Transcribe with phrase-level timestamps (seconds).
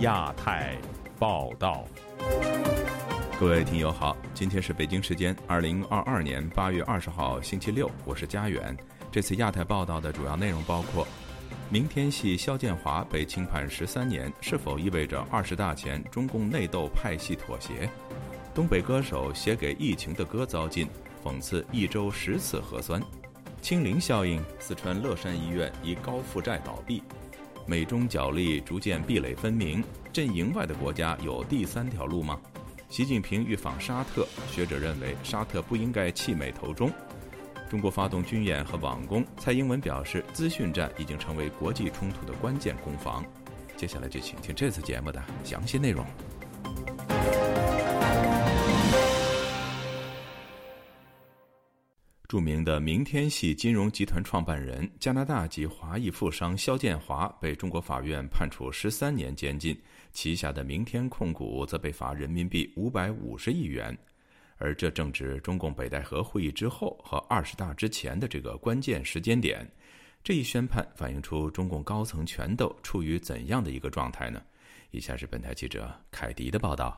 [0.00, 0.78] 亚太
[1.18, 1.84] 报道，
[3.38, 8.74] 各位听友好，今天是北京时间二零二二年八月二十号星期六，我是佳远。
[9.12, 11.06] 这次亚太报道的主要内容包括：
[11.68, 17.86] 明天系肖建华被轻判十三年，是否意味着二十大前中共内斗派系妥协？
[18.54, 20.88] 东北歌手写给疫情的歌遭禁，
[21.22, 23.02] 讽刺一周十次核酸。
[23.60, 27.02] 清零效应，四川乐山医院以高负债倒闭。
[27.66, 29.82] 美中角力逐渐壁垒分明，
[30.12, 32.40] 阵营外的国家有第三条路吗？
[32.88, 36.90] 习近平欲访沙特，学者认为沙特不应该弃美投中。
[37.68, 43.24] 中国发动军演和网攻，蔡英文表示资讯战已经成为国际冲突的关键攻防。
[43.76, 46.04] 接下来就请听这次节目的详细内容。
[52.30, 59.76] 著名的明天系金融集团创办人、加拿大籍华裔富商肖建华被中国法院判处十三年监禁，
[60.12, 63.98] 旗下的明天控股则被罚人民币五百五十亿元。
[64.58, 69.68] 而这正值中共北戴河会议之后和二十大之前的这个关键时间点。
[70.22, 74.40] 这一宣判反映出中共高层权斗处于怎样的一个状态呢？
[74.92, 76.96] 以下是本台记者凯迪的报道。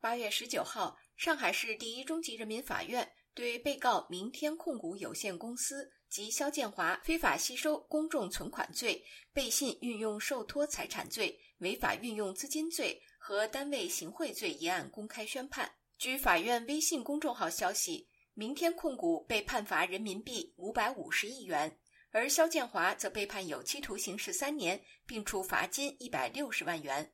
[0.00, 3.08] 八月十九号，上海市第一中级人民法院。
[3.34, 15.68] 对被告明天控股有限公司及肖建华非法吸收公众存款罪、背信运用受托财产罪、违法运用资金罪和单位行贿罪一案公开宣判。
[15.98, 21.76] 据法院微信公众号消息，明天控股被判罚人民币五百五十亿元，
[22.12, 27.12] 而肖建华则被判有期徒刑十三年，并处罚金一百六十万元。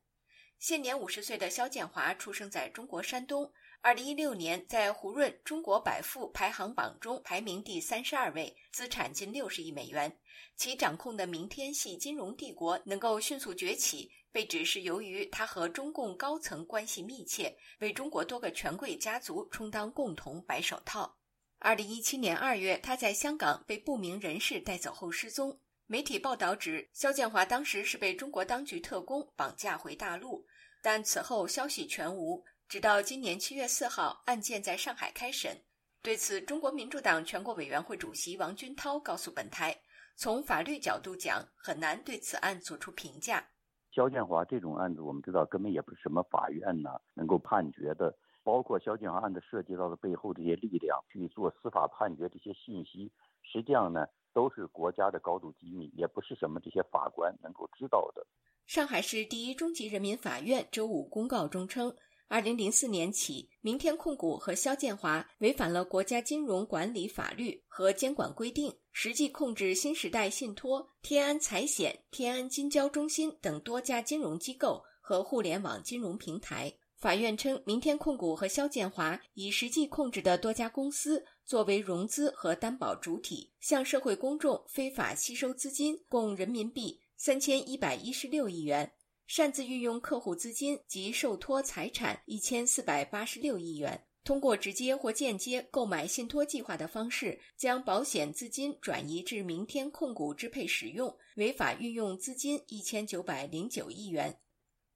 [0.58, 3.50] 现年五十岁的肖建华出生在中国山东。
[3.82, 10.14] 二零一六年，在胡润中国百富排行榜中排名第三十二位，资产近六十亿美元。
[10.54, 21.16] 其掌控的明天系金融帝国能够迅速崛起，被指是由于他和中共高层关系密切，为中国多个权贵家族充当共同白手套。
[21.58, 25.58] 二零一七年二月，他在香港被不明人士带走后失踪。
[25.86, 30.44] 媒体报道指，肖建华当时是被中国当局特工绑架回大陆，
[30.82, 32.44] 但此后消息全无。
[32.70, 35.60] 直到今年七月四号，案件在上海开审。
[36.04, 39.76] 对此，中国民主党全国委员会主席王军涛告诉本台
[40.14, 43.44] ：“从法律角度讲，很难对此案作出评价。
[43.90, 48.16] 肖建华这种案子，我们知道根本也不是什么法院呢能够判决的。
[48.44, 53.10] 包括肖建华案子涉及到的背后这些力量去做司法判决，这些信息
[53.42, 58.24] 实际上呢都是国家的高度机密，也不是什么这些法官能够知道的。”
[58.64, 61.92] 上海市第一中级人民法院周五公告中称。
[62.30, 76.72] 二零零四年起，明天控股和肖建华违反了国家金融管理法律和监管规定，实际控制新时代信托、天安财险、天安金交中心等多家金融机构和互联网金融平台。
[76.98, 88.92] 法院称，明天控股和肖建华以实际控制的多家公司作为融资和担保主体，向社会公众非法吸收资金共人民币三千一百一十六亿元。
[89.30, 104.36] 擅自运用客户资金及受托财产一千四百八十六亿元，通过直接或间接购买信托计划的方式，将保险资金转移至明天控股支配使用，违法运用资金一千九百零九亿元。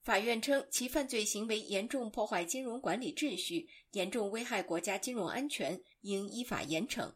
[0.02, 7.14] 法院称，其犯罪行为严重破坏金融管理秩序，严重危害国家金融安全，应依法严惩。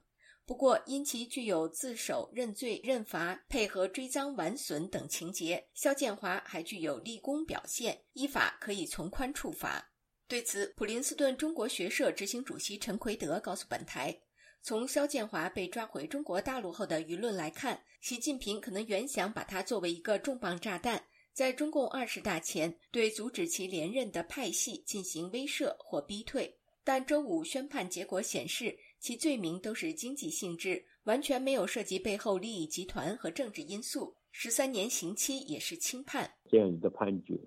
[0.49, 9.93] 不过，因其具有自首、认罪、认罚、配合追赃挽损等情节，肖建华还具有立功表现，依法可以从宽处罚。
[10.27, 14.19] 对此，普林斯顿中国学社执行主席陈奎德告诉本台
[14.65, 21.05] ：“从肖建华被抓回中国大陆后的舆论来看，习近平可能原想把他作为一个重磅炸弹，
[21.35, 26.59] 在中共二十大前对阻止其连任的派系进行威慑或逼退。
[26.83, 34.15] 但周五宣判结果显示。”其罪名都是经济性质，完全没有涉及背后利益集团和政治因素。
[34.31, 36.31] 十三年刑期也是轻判。
[36.51, 37.39] 这样一个判决，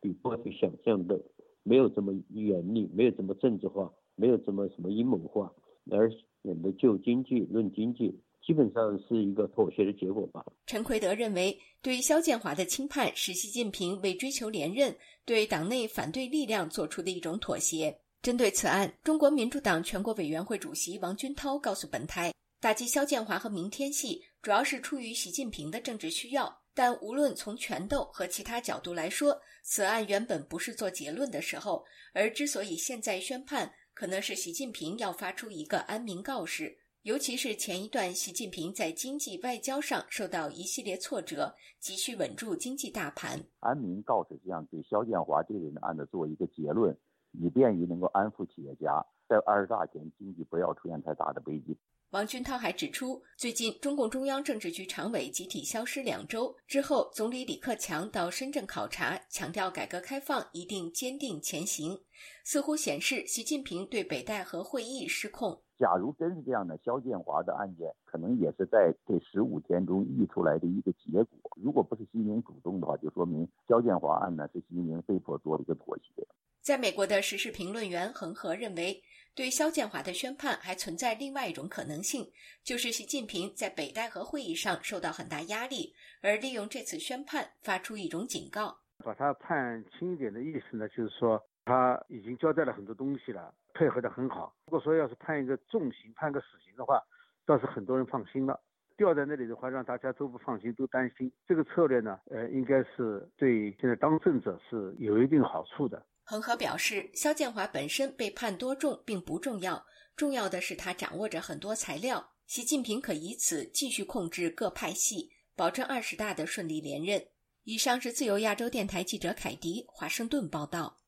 [0.00, 1.20] 比过去想象的
[1.62, 5.52] 没有这么严厉，没有这么政治化，没有这么什么阴谋化，
[5.90, 6.10] 而
[6.42, 10.44] 显得就经济论经济，基本上是一个妥协的结果吧。
[10.66, 17.98] 陈奎德认为，对肖建华的轻判是习近平为追求连任，对党内反对力量做出的一种妥协。
[18.22, 26.56] 针对此案，中国民主党全国委员会主席王军涛告诉本台，打击肖建华和明天系主要是出于习近平的政治需要。
[26.72, 31.84] 但无论从权斗和其他角度来说，此案原本不是做结论的时候。
[32.14, 36.78] 而之所以现在宣判，可能是习近平要发出一个安民告示。
[37.02, 43.42] 尤其是前一段，习近平在经济外交上受到一系列挫折，急需稳住经济大盘。
[43.58, 46.96] 安民告示这样对肖建华这个人的案子做一个结论，
[47.32, 51.76] 以便于能够安抚企业家，在二十大前经济不要出现太大的危机。
[52.12, 61.98] 王军涛还指出，最近中共中央政治局常委集体消失两周之后，总理李克强到深圳考察，强调改革开放一定坚定前行，
[62.44, 65.62] 似乎显示习近平对北戴河会议失控。
[65.78, 71.50] 假如真是这样的，肖建华的案件可能也是在这十五天中溢出来的一个结果。
[71.62, 76.26] 如果不是习近平主动的话，就说明肖建华案呢是习近平被迫做了一个妥协。
[76.60, 79.02] 在美国的时事评论员恒河认为。
[79.34, 82.30] 对肖建华的宣判还存在另外一种可能性，
[82.62, 88.76] 就是习近平在北戴河会议上受到很大压力，而利用这次宣判发出一种警告。
[88.98, 94.54] 把他判轻一点的意思呢，就是说他已经交代了很多东西了，配合的很好。
[94.66, 97.02] 如果说要是判一个重刑，判个死刑的话，
[97.46, 98.60] 倒是很多人放心了。
[98.98, 101.32] 吊在那里的话，让大家都不放心，都担心。
[101.48, 106.04] 这个策略呢，呃，应该是对现在当政者是有一定好处的。
[106.32, 109.84] 恒河表示，肖建华本身被判多重并不重要，
[110.16, 117.22] 重要的是他掌握着很多材料，习近平可以此继续控制各派系，保证二十大的顺利连任。
[117.64, 121.02] 以上是自由亚洲电台记者凯迪华盛顿报道。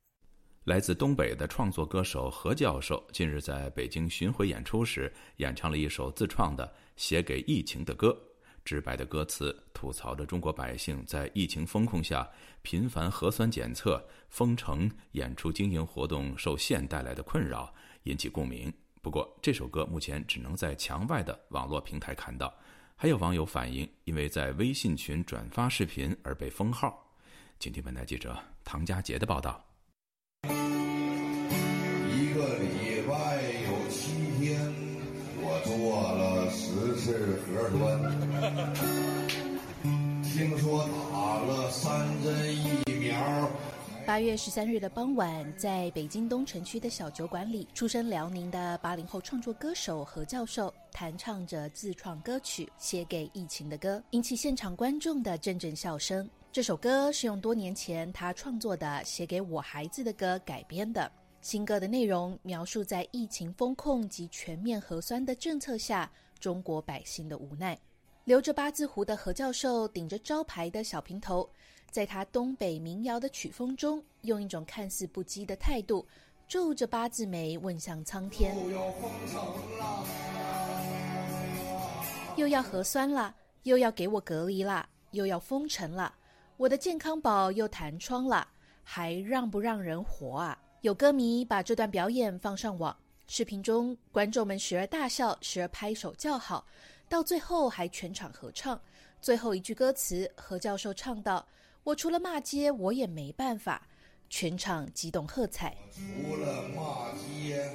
[0.65, 8.15] 来自东北的创作歌手何教授近日在北京巡回演出时，演唱了一首自创的写给疫情的歌。
[8.65, 12.29] 直白的歌词吐槽着中国百姓在疫情风控下
[12.63, 17.73] 频繁核酸检测、封城、演出经营活动受限带来的困扰，
[18.05, 18.73] 引起共鸣。
[19.03, 22.53] 不过，这首歌目前只能在墙外的网络平台看到。
[22.97, 27.15] 还有网友反映，因为在微信群转发视频而被封号。
[27.59, 28.35] 请听本台记者
[28.65, 29.63] 唐佳杰的报道。
[30.45, 33.44] 一个礼拜
[37.05, 38.01] 是核酸。
[40.23, 43.51] 听说打了三针疫苗。
[44.07, 56.27] 八月十三日的傍晚，在北京东城区的小酒馆里，出身辽宁的八零后创作歌手何教授弹唱着自创歌曲《写给疫情的歌》，引起现场观众的阵阵笑声。
[56.51, 61.13] 这首歌是用多年前他创作的《写给我孩子的歌》改编的。
[61.43, 66.11] 新歌的内容描述在疫情风控及全面核酸的政策下，
[66.45, 67.79] 中国百姓的无奈。
[68.25, 71.49] 留着八字胡的何教授顶着招牌的小平头，
[71.91, 76.07] 在他东北民谣的曲风中，用一种看似不羁的态度，
[76.47, 78.55] 皱着八字眉问向苍天：
[82.37, 86.15] 又要核酸了，又要给我隔离了，又要封城了，
[86.59, 88.47] 我的健康宝又弹窗了，
[88.83, 90.61] 还让不让人活啊？
[90.83, 92.95] 有歌迷把这段表演放上网，
[93.37, 96.65] 视频中观众们时而大笑，时而拍手叫好。
[97.09, 98.81] 到最后还全场合唱，
[99.21, 101.45] 最后一句歌词，何教授唱道
[101.83, 103.83] ：“我除了骂街，我也没办法。”
[104.31, 105.77] 全场激动喝彩。
[105.91, 107.69] 除了骂街，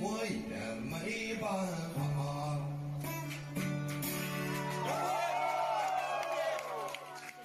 [0.00, 1.48] 我也没办
[1.94, 2.02] 法。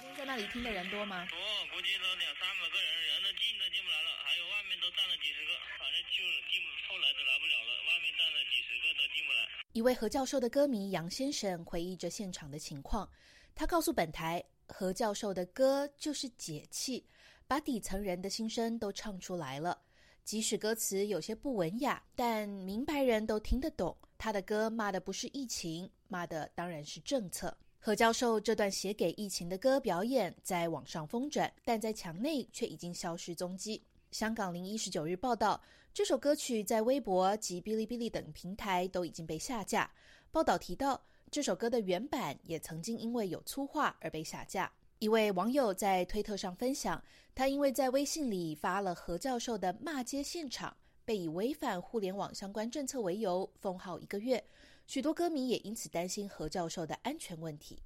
[0.00, 1.24] 天在那里听的人多吗？
[1.30, 1.38] 多，
[1.72, 9.40] 估计都两三百个人，进都进不来了，还有外面都站了几十个，反正就进，后来都来不了了，外面站了几十个都进不来。
[9.72, 13.08] 一位何教授的歌迷杨先生回忆着现场的情况，
[13.54, 17.04] 他告诉本台，何教授的歌就是解气，
[17.46, 19.80] 把底层人的心声都唱出来了。
[20.24, 23.96] 即使歌词有些不文雅，但明白人都听得懂。
[24.16, 27.54] 他的歌骂的不是疫情，骂的当然是政策。
[27.86, 33.82] 何教授这段写给疫情的歌表演在网上疯转，但在墙内却已经消失踪迹。
[34.10, 35.60] 香港零一十九日报道。
[35.92, 39.90] 这首歌曲在微博及哔哩哔哩等平台都已经被下架。
[40.30, 40.98] 报道提到，
[41.30, 44.72] 这首歌的原版也曾经因为有粗话而被下架。
[44.98, 50.74] 一位网友在推特上分享，他因为在微信里发了何教授的骂街现场，
[51.04, 54.42] 被以违反互联网相关政策为由封号一个月。
[54.86, 57.78] 许多歌迷也因此担心何教授的安全问题。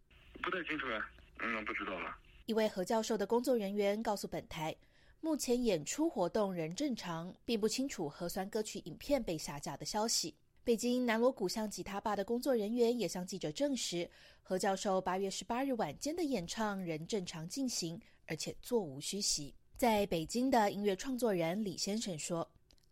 [0.42, 2.16] 不太清楚啊，嗯，不知道了。
[2.46, 4.74] 一位何教授的工作人员告诉本台。
[5.20, 10.36] 目前演出活动仍正常，并不清楚核酸歌曲影片被下架的消息。
[10.62, 14.08] 北京南锣鼓巷吉他吧的工作人员也向记者证实，
[14.42, 19.52] 何教授八月十八日晚间的演唱仍正常进行，而且座无虚席。
[19.76, 22.48] 在北京的音乐创作人李先生说：“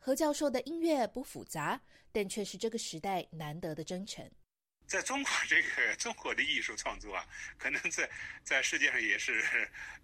[0.07, 1.81] 何教授的音乐不复杂，
[2.13, 4.25] 但却是这个时代难得的真诚。”
[4.87, 7.27] 在中国这个中国的艺术创作啊，
[7.59, 8.09] 可能在
[8.45, 9.43] 在世界上也是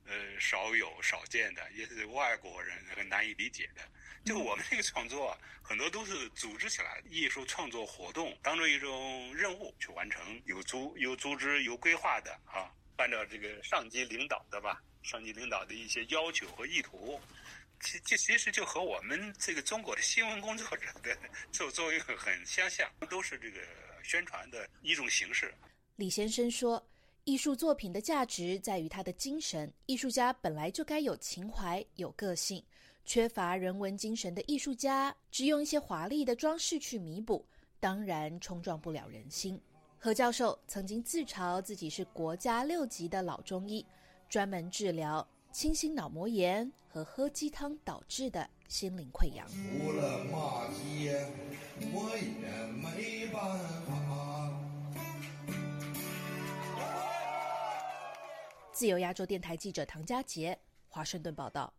[0.04, 3.82] 呃少有少见的，也是外国人很难以理解的。
[4.24, 17.20] 就我们这个创作啊，很多都是组织起来，艺术创作活动当做一种任务去完成，有组有组织有规划的啊，按照这个上级领导的吧，上级领导的一些要求和意图，
[17.82, 21.16] 其这其实就和我们这个中国的新闻工作者的
[21.50, 23.58] 作作用很相像，都是这个
[24.04, 25.52] 宣传的一种形式。
[25.96, 26.82] 李先生说
[27.24, 32.64] ：“艺术作品的价值在于它的精神，艺术家本来就该有情怀、有个性。”
[33.04, 37.44] 缺乏人文精神的艺术家，只用一些华丽的装饰去弥补，
[37.80, 39.60] 当然冲撞不了人心。
[39.98, 43.84] 何教授曾经自嘲自己是国家六级的老中医，
[44.28, 49.46] 专门治疗清心脑膜炎和喝鸡汤导致的心灵溃疡。
[49.48, 51.26] 除了骂街，
[51.92, 53.92] 我也没办法。
[58.72, 61.72] 自由亚洲电台记者唐佳杰，华盛顿报道。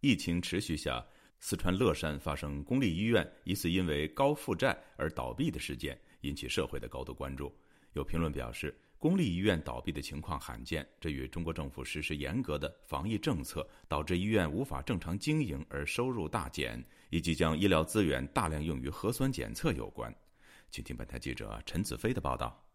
[0.00, 1.06] 疫情持续下，
[1.38, 7.54] 四川乐山发生公立医院疑似因为高负债而倒闭的事件，引起社会的高度关注。
[7.92, 8.74] 有评论表示，
[9.06, 20.12] 公立医院倒闭的情况罕见，这与中国政府实施严格的防疫政策，导致医院无法正常经营而收入大减，以及将医疗资源大量用于核酸检测有关。
[20.70, 22.65] 请听本台记者陈子飞的报道。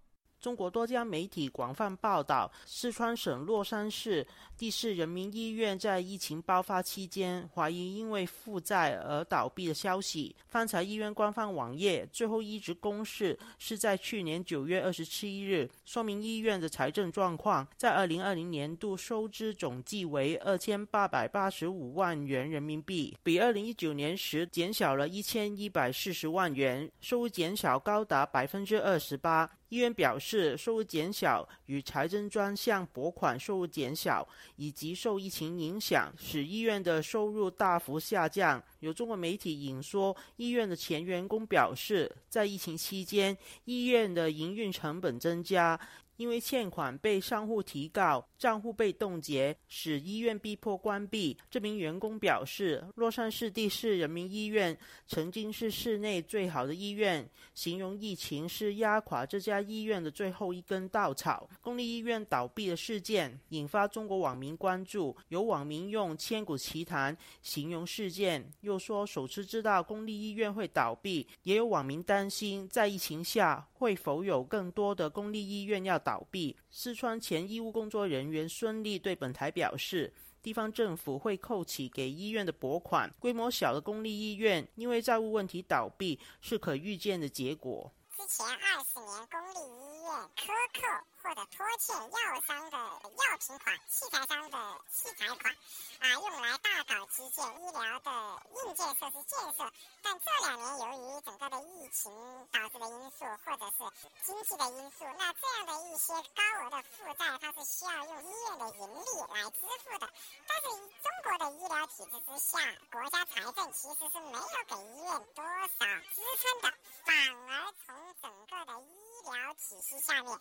[0.41, 4.25] 中国多家媒体广泛报道，四川省乐山市
[4.57, 10.35] 第四人民医院在疫情爆发期间怀疑因为负债而倒闭的消息。
[10.47, 29.47] 翻查医院官方网页，最后一直公示是在去年九月二十七日，说明医院的财政状况在二零二零年度收支总计为二千八百八十五万元人民币，比二零一九年时减少了一千一百四十万元，收入减少高达百分之二十八。
[29.71, 38.61] 医院表示，收入减少与财政专项拨款收入减少，以及受疫情影响，使医院的收入大幅下降。
[38.81, 45.79] 有中国媒体引说，医院的前员工表示，在疫情期间，医院的营运成本增加。
[46.21, 51.35] 因为欠款被商户提告，账户被冻结，使医院逼迫关闭。
[51.49, 61.49] 这名员工表示，洛杉矶地市人民医院曾经是市内最好的医院，形容疫情是压垮这家医院的最后一根稻草。
[61.59, 71.27] 公立医院倒闭的事件引发中国网民关注，有网民用“千古奇谈”形容事件，又说首次知道公立医院会倒闭。
[71.41, 76.10] 也有网民担心，在疫情下会否有更多的公立医院要倒。
[76.11, 76.57] 倒闭。
[76.69, 80.13] 四川前医务工作人员孙丽对本台表示，
[80.43, 83.09] 地方政府会扣起给医院的拨款。
[83.17, 87.89] 规模小的公立医院因为债务问题倒闭是可预见的结果。
[88.09, 89.90] 之前二十年公立医
[90.35, 90.81] 克扣。
[91.23, 95.55] 或者拖欠药商的药品款、器材商的器材款，
[95.99, 99.71] 啊，用来大搞基建、医疗的硬件设施建设。
[100.01, 102.11] 但这两年由于整个的疫情
[102.51, 103.77] 导致的因素，或者是
[104.23, 110.09] 经济的因素，那这样的一些高额的负债，它是需要用医院的盈利来支付的。
[110.47, 110.69] 但是
[111.03, 112.57] 中国的医疗体制之下，
[112.91, 116.73] 国家财政其实是没有给医院多少支撑的，
[117.05, 117.15] 反
[117.47, 120.31] 而从整个的医医疗体系下面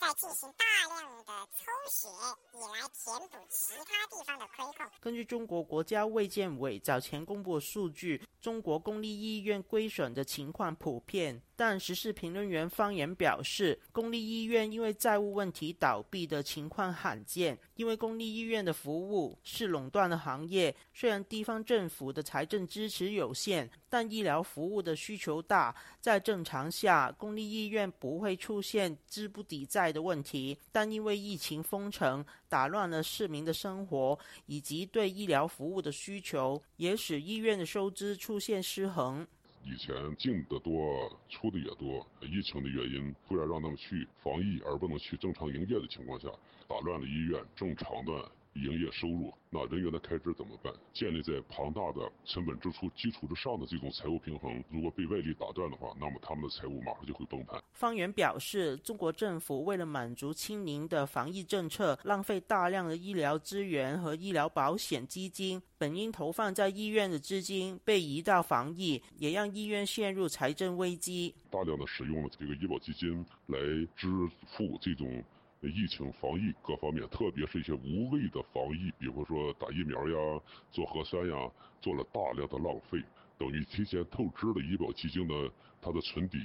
[0.00, 2.08] 再进行大量的抽血，
[2.54, 4.90] 以来填补其他地方的亏空。
[5.00, 11.42] 根据中国国家卫健委早前公布数据，中国公立医院亏损的情况普遍。
[11.60, 20.74] 但时事评论员方言表示，公立医院因为债务问题倒闭的情况罕见，因为公立医院的服务是垄断的行业。
[20.94, 30.56] 虽然地方政府的财政支持有限，但医疗服务的需求大，在正常下，公立医院不会出现资不抵债的问题。
[30.72, 39.26] 但因为疫情封城，打乱了市民的生活以及对医疗服务的需求，也使医院的收支出现失衡。
[39.62, 42.06] 以前进的多，出的也多。
[42.22, 46.28] 疫情的原因，突然让他们去防疫而不能去正常营业的情况下，
[46.66, 48.30] 打乱了医院正常的。
[48.54, 50.72] 营业收入，那人员的开支怎么办？
[50.92, 57.62] 建立在庞大的成本支出基础之上的这种财务平衡，如果被外力打断的话，那么他们的财务马上就会崩盘。
[57.72, 71.34] 方圆表示，中国政府为了满足清零的防疫政策，浪费大量的医疗资源和医疗保险基金，本应投放在医院的资金被移到防疫，也让医院陷入财政危机。
[71.50, 73.58] 大量的使用了这个医保基金来
[73.96, 74.08] 支
[74.46, 75.22] 付这种。
[75.68, 80.40] 疫情防疫各方面，特别是一些无谓的防疫，比如说打疫苗呀、
[80.70, 81.50] 做核酸呀，
[81.80, 83.02] 做了大量的浪费，
[83.36, 85.52] 等于提前透支了医保基金的
[85.82, 86.38] 它的存底，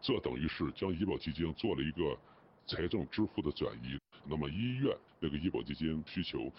[0.00, 2.18] 这等于是将医保基金做了一个
[2.66, 3.98] 财政支付的转移。
[4.24, 6.50] 那么医院那个医保基金需求，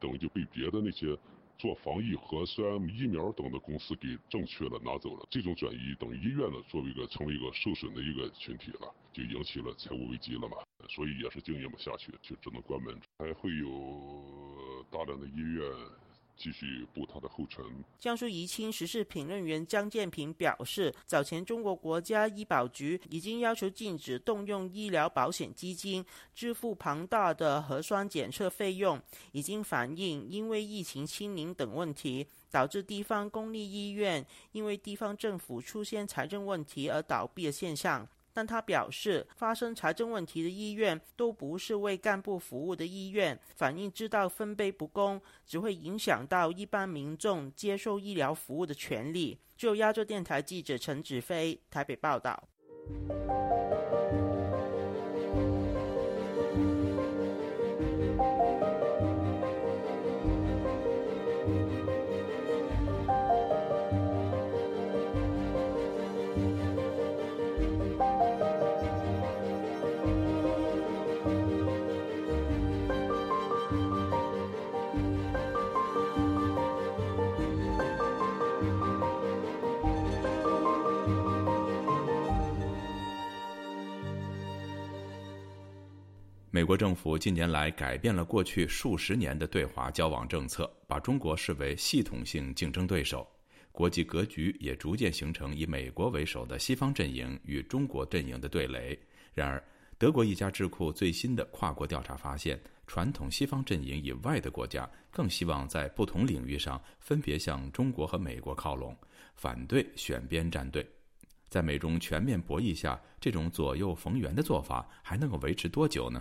[0.00, 1.16] 等于就被别的那些
[1.58, 5.26] 做防疫、核酸、疫苗等的公司给正确了、拿走了。
[5.28, 10.56] 这种转移等于医院呢，作为一个成为一个受损的一个群体了，就引起了财务危机了嘛。
[10.88, 12.98] 所以也是经营不下去，就只能关门。
[13.18, 15.64] 还会有大量的医院。
[16.40, 17.64] 继续步他的后尘。
[17.98, 38.06] 江苏宜兴时事评论员张建平表示，早前中国国家医保局已经要求禁止动用医疗保险基金支付庞大的核酸检测费用，已经反映因为疫情清零等问题，导致地方公立医院因为地方政府出现财政问题而倒闭的现象。
[38.32, 49.38] 但他表示，发生财政问题的医院都不是为干部服务的医院，反映知道分配不公，只会影响到一般民众接受医疗服务的权利。
[49.56, 52.48] 就亚洲电台记者陈子飞台北报道。
[86.58, 93.24] 美国政府近年来改变了过去数十年的对华交往政策，把中国视为系统性竞争对手。
[93.70, 98.98] 国际格局也逐渐形成以美国为首的西方阵营与中国阵营的对垒。
[99.32, 99.62] 然而，
[99.98, 108.96] 德国一家智库最新的跨国调查发现，传统西方阵营以外的国家更希望在不同领域上分别向中国和美国靠拢，
[109.36, 110.84] 反对选边站队。
[111.48, 116.20] 在美中全面博弈下，这种左右逢源的做法还能够维持多久呢？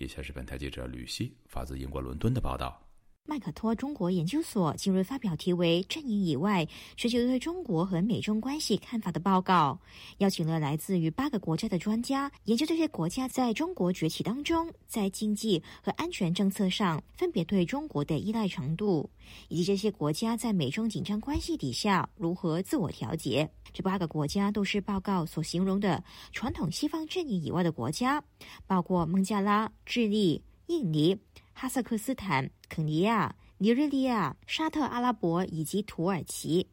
[0.00, 2.89] 以下是本台记者吕希发自英国伦敦的报道。
[3.26, 9.78] 麦克托中国研究所近日发表题为《阵营以外：全球对中国和美中关系看法》的报告，
[10.18, 19.08] 邀请了来自于八个国家的专家，研究这些国家在中国崛起当中，在经济和安全政策上分别对中国的依赖程度，
[19.48, 23.48] 以及这些国家在美中紧张关系底下如何自我调节。
[23.72, 28.20] 这八个国家都是报告所形容的传统西方阵营以外的国家，
[28.66, 31.16] 包括孟加拉、智利、印尼。
[31.60, 36.66] 哈萨克斯坦、肯尼亚、尼日利亚、沙特阿拉伯以及土耳其，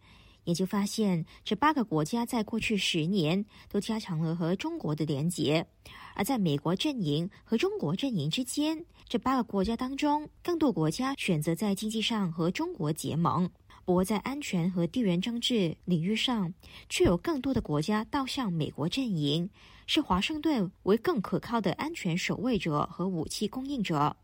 [0.46, 5.68] 研究发现，这八个国家在过去十年都加强了和中国的连结。
[6.16, 13.46] 而在美国阵营和中国阵营之间，这八个国家当中，更多国家选择在经济上和中国结盟；
[13.84, 16.54] 不过，在安全和地缘政治领域上，
[16.88, 19.50] 却有更多的国家倒向美国阵营，
[19.86, 24.16] 视华盛顿为更可靠的安全守卫者和武器供应者。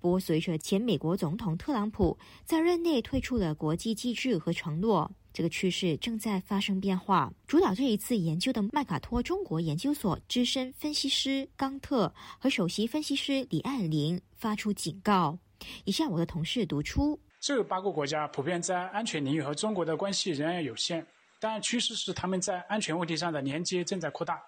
[0.00, 7.32] 不过，随着前美国总统特朗普在任内退出了国际机制和承诺，这个趋势正在发生变化。
[7.46, 15.38] 主导这一次研究的麦卡托中国研究所资深分析师冈特和首席分析师李爱玲发出警告。
[15.84, 21.06] 以下我的同事读出：这八个国家普遍在安全领域和中国的关系仍然有限，
[21.40, 24.42] 但趋势是他们在安全问题上的连接正在扩大，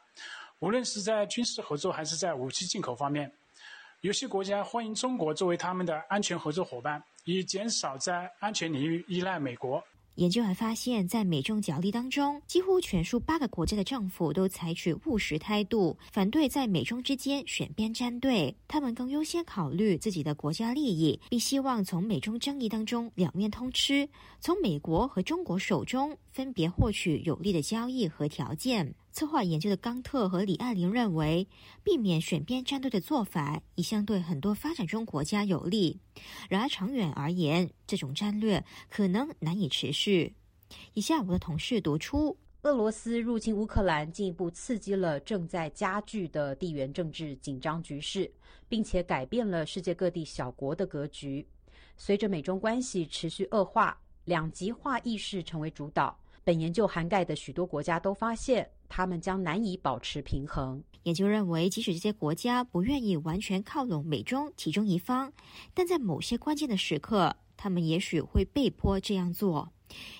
[0.58, 3.32] 无论是在军事合作还是在武器进口方面。
[4.07, 9.83] 有些国家欢迎中国作为他们的安全合作伙伴，以减少在安全领域依赖美国。
[10.14, 18.55] 研究还发现，在美中角力当中，几乎全数八个国家的政府都采取务实态度，反对在美中之间选边站队。
[18.69, 28.95] 他们更优先考虑自己的国家利益，并希望从美中争议当中两面通吃，从美国和中国手中分别获取有利的交易和条件。
[29.16, 31.48] 策划研究的冈特和李爱玲认为，
[31.83, 35.98] 避免选边站队的做法一向对很多发展中国家有利。
[36.50, 40.35] 然而，长远而言，这种战略可能难以持续。
[40.92, 48.31] 以下我的同事读出：俄罗斯入侵乌克兰，进一步刺激了正在加剧的地缘政治紧张局势，
[48.68, 51.48] 并且改变了世界各地小国的格局。
[51.96, 56.14] 随着美中关系持续恶化，两极化意识成为主导。
[56.46, 60.80] 本研究涵盖的许多国家都发现，他们将难以保持平衡。
[61.02, 65.32] 研究认为，即使这些国家不愿意完全靠拢美中其中一方，
[65.74, 69.72] 但在某些关键的时刻，他们也许会被迫这样做。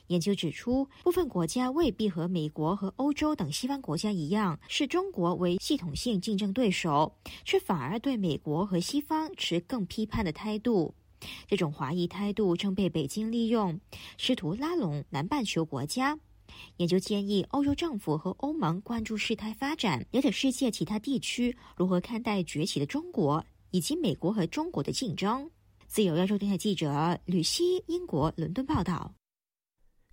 [0.09, 10.93] 研究指出，部分国家未必和美国和欧洲等西方国家一样视中国为系统性竞争对手，却反而对美国和西方持更批判的态度。
[11.47, 13.81] 这种华裔态度正被北京利用，
[14.19, 16.19] 试图拉拢南半球国家。
[16.77, 25.51] 研究建议欧洲政府和欧盟关注事态发展，了解世界其他地区如何看待崛起的中国以及美国和中国的竞争。
[25.87, 29.13] 自由亚洲电台记者吕希，英国伦敦报道。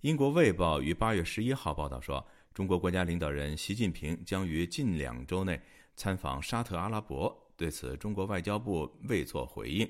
[0.02, 5.58] 英国《卫报》于八月十一号报道说，中国国家领导人习近平将于近两周内
[5.96, 7.34] 参访沙特阿拉伯。
[7.56, 9.88] 对此，中国外交部未作回应。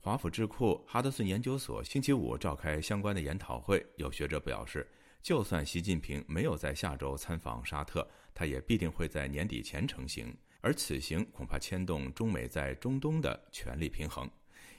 [0.00, 4.88] 华府智库哈德逊研究所星期五召开相关的研讨会，有学者表示，
[5.20, 14.30] 就算习近平没有在下周参访沙特，他也必定会在年底前成行，而此行恐怕牵动中美在中东的权力平衡。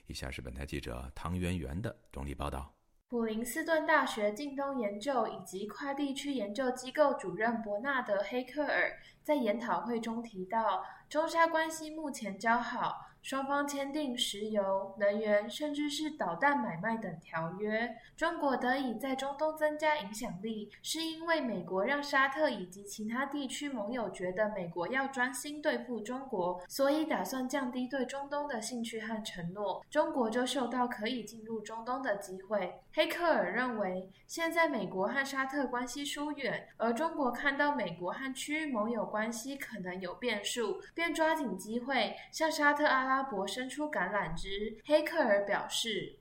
[0.06, 2.74] 以下是本台记者唐媛媛的整理报道。
[3.10, 13.07] 普林斯顿大学近东研究以及跨地区研究机构主任伯纳德·黑克尔在研讨会中提到，中沙关系目前较好。
[13.22, 17.96] 双方签订石油、能源，甚至是导弹买卖等条约。
[18.16, 29.86] 中国得以在中东增加影响力，是因为美国让沙特以及其他地区盟友觉得美国要专心对付中国，所以打算降低对中东的兴趣和承诺。
[29.90, 32.82] 中国就嗅到可以进入中东的机会。
[32.94, 43.28] 黑克尔认为，现在美国和沙特关系疏远，而中国看到美国和区域盟友关系可能有变数，便抓紧机会向沙特阿拉。
[43.28, 44.82] 伯伸出橄榄枝。
[44.86, 46.18] 黑克尔表示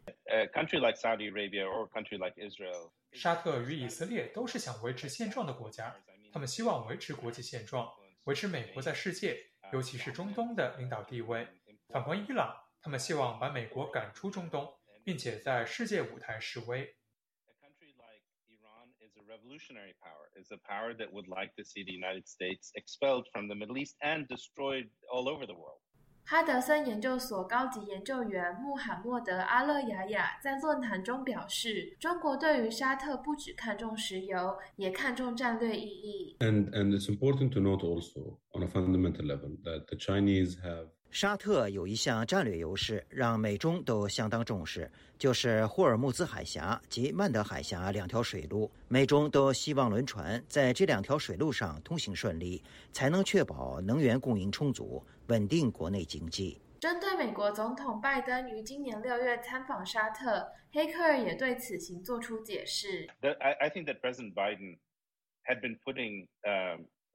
[0.53, 5.95] ：“Country like Saudi Arabia or country like Israel，：“ 沙特与以色列都是想维持现状的国家，
[6.33, 7.89] 他们希望维持国际现状，
[8.25, 9.39] 维持美国在世界，
[9.73, 11.47] 尤其是中东的领导地位。
[11.89, 14.69] 反观伊朗，他们希望把美国赶出中东，
[15.05, 16.93] 并且在世界舞台示威。”
[19.07, 22.73] is a revolutionary power is a power that would like to see the United States
[22.75, 25.81] expelled from the Middle East and destroyed all over the world.
[26.26, 40.56] 哈德森研究所高级研究员穆罕默德·阿勒雅雅在论坛中表示：“中国对于沙特不只看重石油，也看重战略意义。” And and it's important to note also on a fundamental level that the Chinese
[40.64, 48.71] have 沙特有一项战略优势，让美中都相当重视，就是霍尔木兹海峡及曼德海峡两条水路。
[48.87, 55.03] 美中都希望轮船在这两条水路上通行顺利，才能确保能源供应充足。
[55.29, 56.61] 稳定国内经济。
[56.81, 63.09] 针对美国总统拜登于今年六月参访沙特，黑克尔也对此行做出解释。
[63.23, 64.77] I I think that President Biden
[65.47, 66.29] had been putting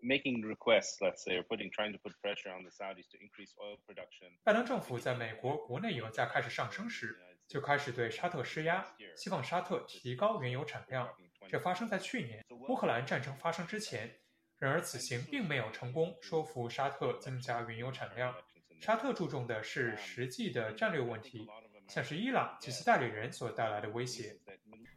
[0.01, 3.53] making requests, let's say, or putting trying to put pressure on the Saudis to increase
[3.57, 4.31] oil production.
[4.43, 8.85] 拜登政府在美国国内油价开始上升时，就开始对沙特施压，
[9.15, 11.09] 希望沙特提高原油产量。
[11.47, 14.09] 这发生在去年乌克兰战争发生之前。
[14.57, 18.35] 然而，此行并没有成功说服沙特增加原油产量。
[18.79, 21.47] 沙特注重的是实际的战略问题，
[21.87, 24.35] 像是伊朗及其代理人所带来的威胁。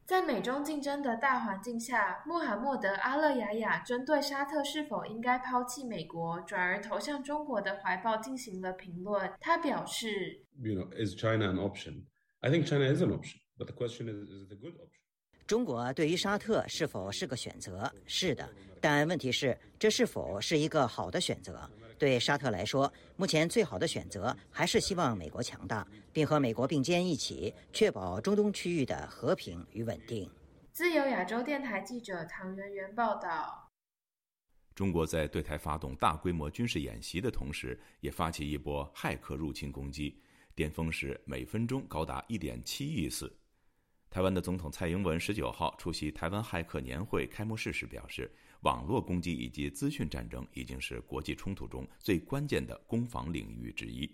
[0.07, 9.33] 在美中竞争的大环境下，穆罕默德·阿勒雅雅针对沙特是否应该抛弃美国，转而投向中国的怀抱进行了评论。
[9.41, 12.03] 他表示：“You know, is China an option?
[12.41, 15.01] I think China is an option, but the question is, is it a good option?”
[15.47, 17.91] 中国对于沙特是否是个选择？
[18.07, 18.47] 是的，
[18.83, 21.71] 但问题是，这是否是一个好的选择？
[21.99, 30.29] 对沙特来说，目前最好的选择还是希望美国强大，并和美国并肩一起，确保中东区域的和平与稳定。
[30.73, 33.71] 自由亚洲电台记者唐媛媛报道：
[34.75, 40.21] 中国在对台发动大规模军事演习的同时，也发起一波骇客入侵攻击，
[40.55, 43.33] 巅峰时每分钟高达一点七亿次。
[44.15, 54.09] 台湾的总统蔡英文十九号出席台湾骇客年会开幕式时表示，网络攻击以及资讯战争已经是国际冲突中最关键的攻防领域之一。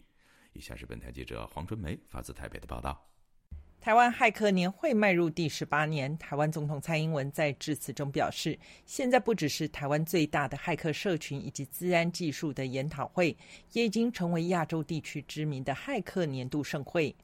[0.54, 2.98] 以下是本台记者黄春梅发自台北的报道。
[3.78, 13.36] 台湾骇客年会迈入第十八年，台湾总统蔡英文在致辞中表示，现在不只是台湾最大的骇客社群以及治安技术的研讨会，
[13.72, 17.14] 也已经成为亚洲地区知名的骇客年度盛会。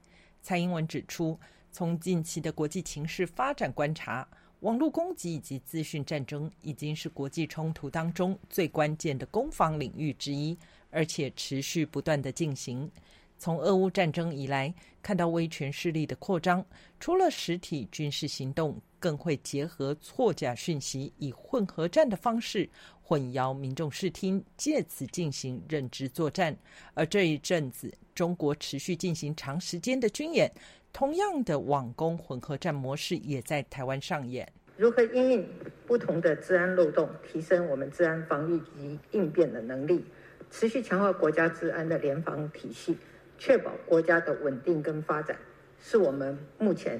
[0.42, 1.40] 蔡英文指出。
[1.76, 4.26] 从近期的国际情势发展观察，
[4.60, 10.56] 网络攻击以及资讯战争已经是国际冲突当中最关键的攻防领域之一，
[10.88, 12.90] 而且持续不断的进行。
[13.36, 16.64] 从俄乌战争以来，看到威权势力的扩张，
[16.98, 22.66] 除了实体军事行动，更会结合错假讯息，以混合战的方式
[23.02, 26.56] 混淆民众视听，借此进行认知作战。
[26.94, 30.50] 而这一阵子，中国持续进行长时间的军演。
[30.96, 34.50] 同样的网工混合战模式也在台湾上演。
[34.78, 35.46] 如何应应
[35.86, 40.06] 不同的治安漏洞，提升我们治安防御及应变的能力，
[40.50, 42.96] 持续强化国家治安的联防体系，
[43.36, 45.36] 确保国家的稳定跟发展，
[45.78, 46.98] 是我们目前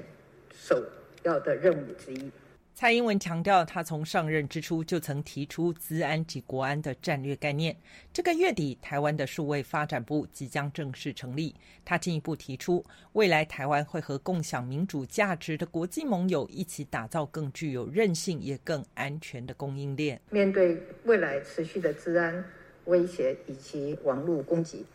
[0.51, 0.79] 首
[1.23, 2.31] 要的任务之一。
[2.79, 7.75] 蔡英文强调，他从上任之初就曾提出资安及国安的战略概念。
[8.13, 11.55] 这个月底，台湾的数位发展部即将正式成立。
[11.83, 20.21] 他进一步提出，未来台湾会和共享民主价值的国际盟友一起打造更具有韧性也更安全的供应链。
[20.29, 22.45] 面对未来持续的治安
[22.85, 24.85] 威胁以及网络攻击，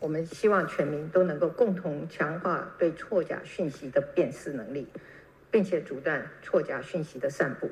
[0.00, 4.84] 我们希望全民都能够共同强化对错假讯息的辨识能力。
[5.50, 7.68] 并且阻断错假讯息的散布。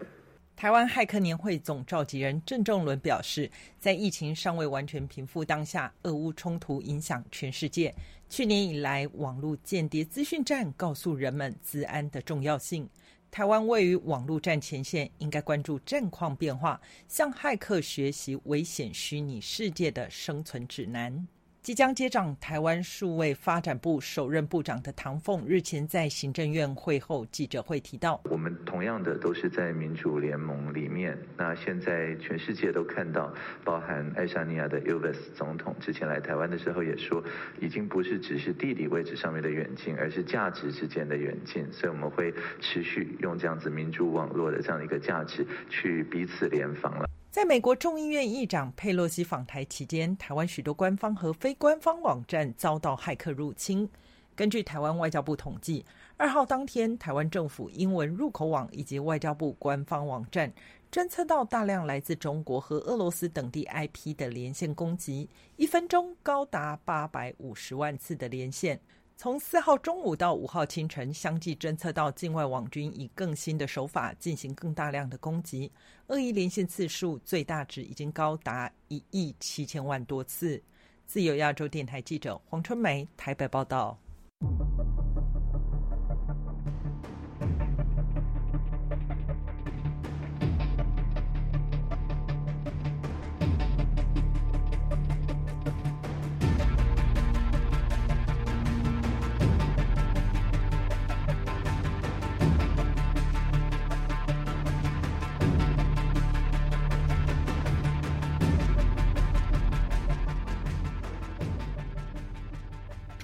[0.55, 7.95] 台湾骇客年会总召集人郑仲伦表示，在疫情尚未完全平复当下，俄乌冲突影响全世界。
[8.31, 12.89] 去年以来，网络间谍资讯战告诉人们治安的重要性。
[13.31, 21.27] 台湾位于网络战前线，应该关注战况变化，向骇客学习危险虚拟世界的生存指南。
[21.67, 31.19] 即将接掌台湾数位发展部首任部长的唐凤日前在行政院会后记者会提到：“我们同样的都是在民主联盟里面。
[31.37, 37.21] 那现在全世界都看到，包含爱沙尼亚的 UVS 总统之前来台湾的时候也说，
[37.61, 41.67] 已经不是只是地理位置上面的远近，而是价值之间的远近。
[41.73, 53.87] 所以我们会持续用这样子民主网络的这样一个价值去彼此联防了。”在美国众议院议长佩洛西访台期间，台湾许多官方和非官方网站遭到骇客入侵。
[54.35, 55.85] 根据台湾外交部统计，
[56.17, 60.51] 二号当天，台湾政府英文入口网以及外交部官方网站
[60.91, 68.81] 侦测到大量来自中国和俄罗斯等地 IP 的连线攻击，一分钟高达八百五十万次的连线。
[69.19, 75.73] 从四号中午到五号清晨，相继侦测到境外网军以更新的手法进行更大量的攻击，
[76.09, 80.63] 恶意连线次数最大值已经高达一亿七千万多次。
[81.07, 83.99] 自由亚洲电台记者黄春梅台北报道。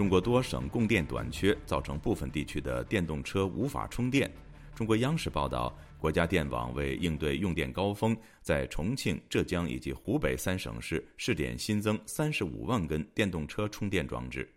[0.03, 4.29] 中国多省供电短缺，造成部分地区的电动车无法充电。
[4.75, 14.53] 中国央视报道，国家电网为应对用电高峰，在重庆、浙江以及湖北三省市试点新增三十五万根电动车充电装置。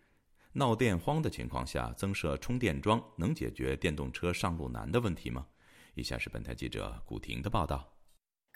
[0.51, 5.45] 闹电荒的情况下，增设充电桩能解决电动车上路难的问题吗？
[5.93, 7.94] 以下是本台记者古婷的报道。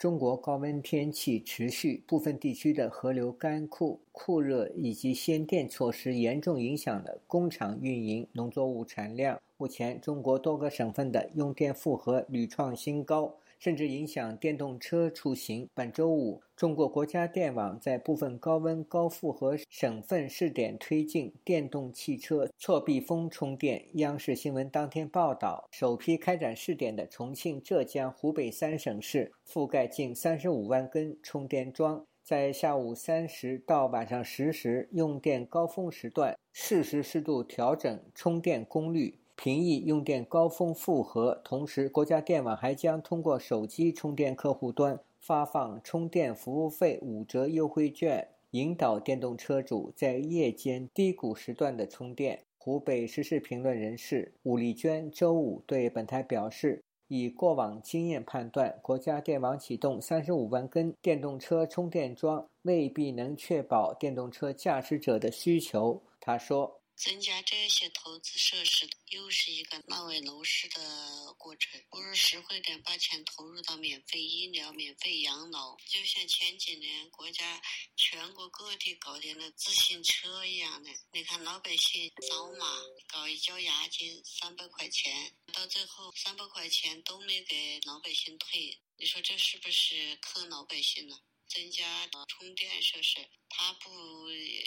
[0.00, 9.38] 中国高温天气持续，部分地区的河流干枯、酷热以及限电措施严重影响了工厂运营、农作物产量。
[9.58, 13.34] 目前，中国多个省份的用电负荷屡创新高。
[13.60, 15.68] 甚至影响电动车出行。
[15.74, 23.84] 本周五，中国国家电网在部分高温高负荷省份试点推进电动汽车错避风充电。
[23.94, 39.18] 央视新闻当天报道，首批开展试点的重庆、浙江、湖北三省市，覆盖近三十五万根充电桩，在下午三时到晚上十时用电高峰时段，适时适度调整充电功率。
[39.42, 52.38] 平抑用电高峰负荷，同时，国家电网还将通过手机充电客户端发放充电服务费五折优惠券，引导电动车主在夜间低谷时段的充电。
[52.58, 66.02] 湖北时事评论人士武丽娟周五对本台表示，以过往经验判断，国家电网启动三十五万根电动车充电桩未必能确保电动车驾驶者的需求。
[66.20, 66.79] 他说。
[67.00, 71.82] 增加这些投资设施，又是一个烂尾楼市的过程。
[71.88, 75.78] 不如实惠点，把钱投入到免费医疗、免费养老。
[75.88, 77.62] 就像前几年国家
[77.96, 82.66] 全国各地搞点的自行车一样的，你看老百姓扫码
[83.08, 88.78] 搞一交押金三百块钱，到最后三百块钱都没给老百姓退。
[88.98, 91.18] 你说这是不是坑老百姓呢？
[91.50, 91.82] 增加
[92.28, 93.90] 充电设施，他不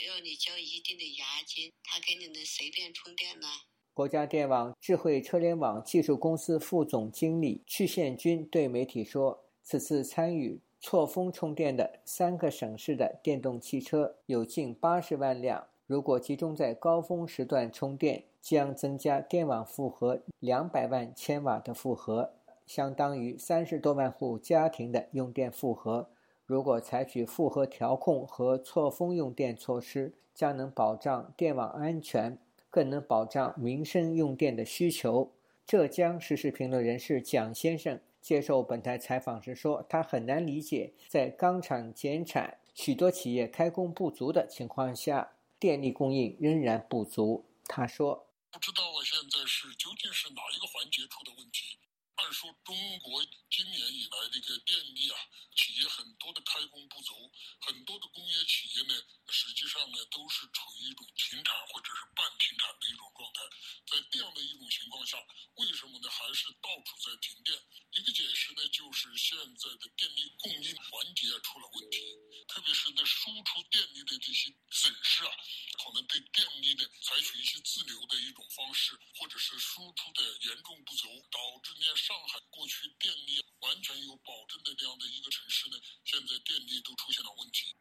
[0.06, 3.48] 要你交一定的押金，他给你能随便充电呢？
[3.94, 22.34] 国家电网智慧车联网技术公司副总经理曲宪军对媒体说：“此次参与错峰充电的三个省市的电动汽车有近八十万辆，如果集中在高峰时段充电，将增加电网负荷两百万千瓦的负荷，
[22.66, 26.10] 相当于三十多万户家庭的用电负荷。”
[26.46, 35.32] 如果采取负荷调控和错峰用电措施，将能保障电网安全，更能保障民生用电的需求。
[35.66, 47.46] 浙江时事评论人士蒋先生接受本台采访时说，他很难理解在钢厂减产、许多企业开工不足的情况下，电力供应仍然不足。
[47.66, 51.78] 他说：“不知道啊，现在是究竟是哪一个环节出的问题？
[52.24, 55.16] 按说中国今年以来这个电力啊，
[55.54, 58.96] 企业很多的开工不足，很多的工业企业呢，
[59.28, 63.44] 实际上呢都是处于一种停产或者是半停产的一种状态。
[63.84, 65.20] 在这样的一种情况下，
[65.56, 67.60] 为什么呢还是到处在停电？
[67.92, 72.00] 一个解释呢就是现在的电力供应环节出了问题，
[72.48, 75.30] 特别是呢输出电力的这些损失啊，
[75.76, 82.13] 可能对电力呢采取一些自流的一种方式，或者是输出的严重不足，导致呢上。
[82.14, 85.74] 上海过去电力完全有保证的这样的一个城市呢，
[86.04, 87.74] 现在电力都出现了问题。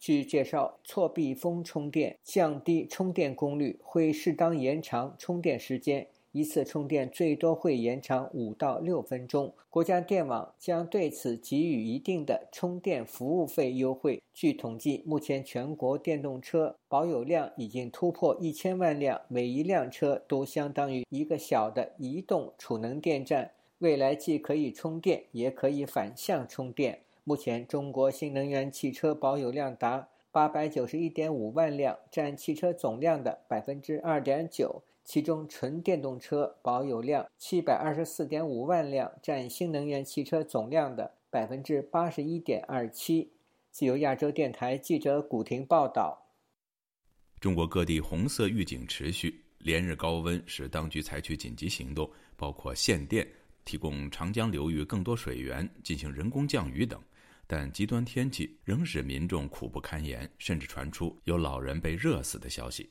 [0.00, 6.10] 据介绍，错避风充电，降低充电功率，会适当延长充电时间。
[6.32, 9.54] 一次充电最多会延长五到六分钟。
[9.70, 14.20] 国家电网将对此给予一定的充电服务费优惠。
[14.34, 23.52] 据统计，目前全国电动车保有量已经突破一千万辆，每一辆车都相当于一个小的移动储能电站。
[23.78, 27.00] 未来既可以充电，也可以反向充电。
[27.22, 34.82] 目前，中国新能源汽车保有量达八百九十一点五万辆，占汽车总量的百分之二点九。
[35.04, 43.30] 其中，纯电动车保有量七百二十四点五万辆，占新能源汽车总量的百分之八十一点二七。
[43.70, 46.26] 自由亚洲电台记者古婷报道。
[47.40, 53.26] 中国各地红色预警持续，连日高温使当局采取紧急行动，包括限电、
[53.68, 56.98] 提供长江流域更多水源、进行人工降雨等。
[57.46, 62.88] 但极端天气仍使民众苦不堪言，甚至传出有老人被热死的消息。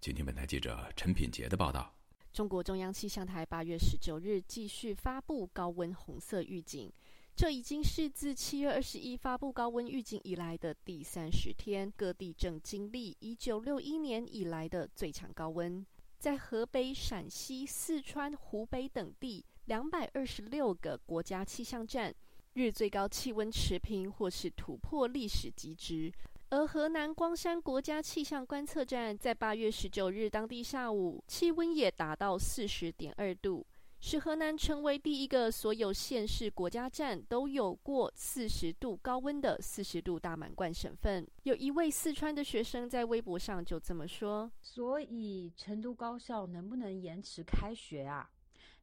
[0.00, 1.94] 请听，本台记者陈品杰的报道：
[2.32, 6.90] 中国中央气象台八月十九日继续发布高温红色预警，
[7.36, 11.92] 这已经是自七月二十一发布高温预警以来的第三十天。
[11.94, 15.84] 各地正经历一九六一年以来的最强高温，
[16.18, 22.14] 在河北、陕西、四川、湖北等地两百二十六个国家气象站
[22.54, 26.12] 日最高气温持平或是突破历史极值。
[26.50, 33.66] 而河南光山国家气象观测站在八月十九日当地下午，气温也达到四十点二度，
[33.98, 41.26] 使河南成为第一个所有县市国家站都有过四十度高温的四十度大满贯省份。
[41.42, 48.30] 有一位四川的学生在微博上就这么说：“所以成都高校能不能延迟开学啊？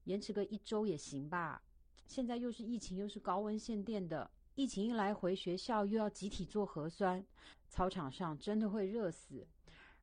[0.06, 1.62] 延迟个一周也行吧？
[2.08, 7.26] 现在又是疫情，又是高温限电的。”疫情一来，回学校又要集体做核酸，
[7.70, 9.48] 操场上真的会热死，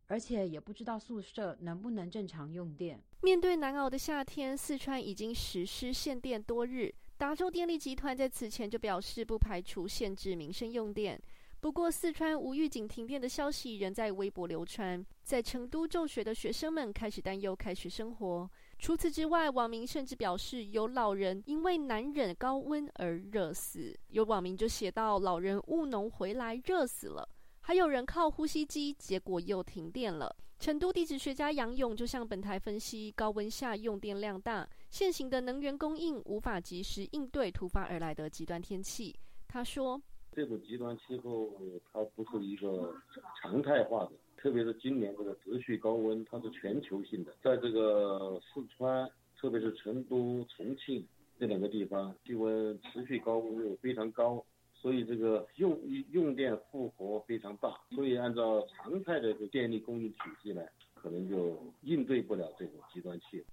[0.06, 2.98] 而且也不知道宿舍能不能正常用电。
[3.20, 6.92] 面对难熬的夏天，四川已经实施限电多日。
[7.18, 11.20] 达州电力集团在此前就表示，不排除限制民生用电。
[11.60, 18.50] 不过，四川无预警停电的消息仍在微博流传，在成都就学的学生们开始担忧开学生活。
[18.78, 23.98] 除此之外，网民甚至表示有老人因为难忍高温而热死。
[24.08, 27.28] 有网民就写到：“老人务农回来热死了。”
[27.60, 30.34] 还有人靠呼吸机，结果又停电了。
[30.60, 39.14] 成都地质学家杨勇就向本台分析：高温下用电量大，现行的能源供应无法及时应对突发而来的极端天气。
[39.46, 40.00] 他说。
[40.30, 41.50] 这种极端气候
[41.92, 42.94] 它不是一个
[43.42, 47.34] 常态化的，特别是今年这个持续高温，它是全球性的。
[47.42, 51.04] 在这个四川，特别是成都、重庆
[51.38, 55.78] 这两个地方，气温持续高温又非常高，所以这个用
[56.12, 57.76] 用电负荷非常大。
[57.90, 60.62] 所以按照常态的这电力供应体系呢，
[60.94, 63.44] 可能就应对不了这种极端气候。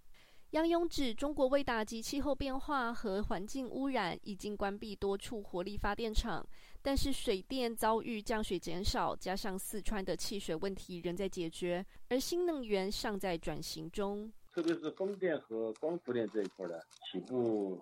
[0.51, 6.45] 杨勇指，中国为打击气候变化和环境污染，已经关闭多处火力发电厂。
[6.85, 14.31] 但是水电遭遇降水减少，加上四川的汽水问题仍在解决，而新能源尚在转型中。
[14.53, 16.79] 特别是风电和光伏电这一块呢，
[17.11, 17.81] 起步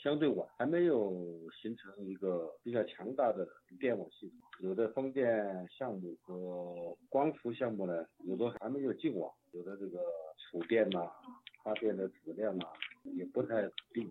[0.00, 1.10] 相对晚，还没有
[1.60, 3.44] 形成一个比较强大的
[3.80, 4.38] 电网系统。
[4.60, 9.98] 有的风电项目和光伏项目呢，有的还没有进网，有的这个
[10.38, 11.10] 储电呐、
[11.64, 12.70] 发电的质量啊，
[13.16, 14.08] 也不太稳定。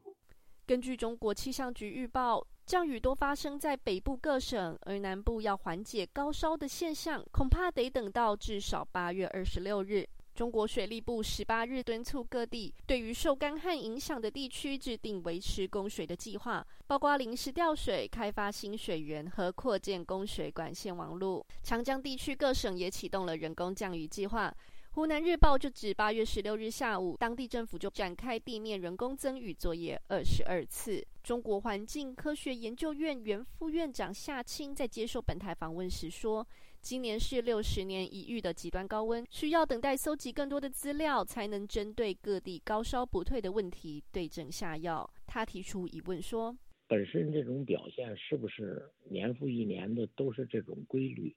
[0.67, 2.45] 根据中国气象局预报。
[2.65, 10.07] 降雨多发生在北部各省，而南部要缓解高烧的现象，恐怕得等到至少八月二十六日。
[10.33, 21.45] 中国水利部十八日敦促各地对于受干旱影响的地区制定维持供水的计划，包括临时调水、开发新水源和扩建供水管线网络。
[21.61, 24.51] 长江地区各省也启动了人工降雨计划。
[24.95, 31.03] 湖南日报就指，八月十六日下午，当地政府就展开地面人工增雨作业二十二次。
[31.23, 36.47] 中国环境科学研究院原副院长夏青在接受本台访问时说
[36.79, 46.55] ：“今年是六十年一遇的极端高温，需要等待搜集更多的资料，才能针对各地高烧不退的问题对症下药。”他提出疑问说
[46.87, 51.35] ：“本身这种表现是不是年复一年的都是这种规律？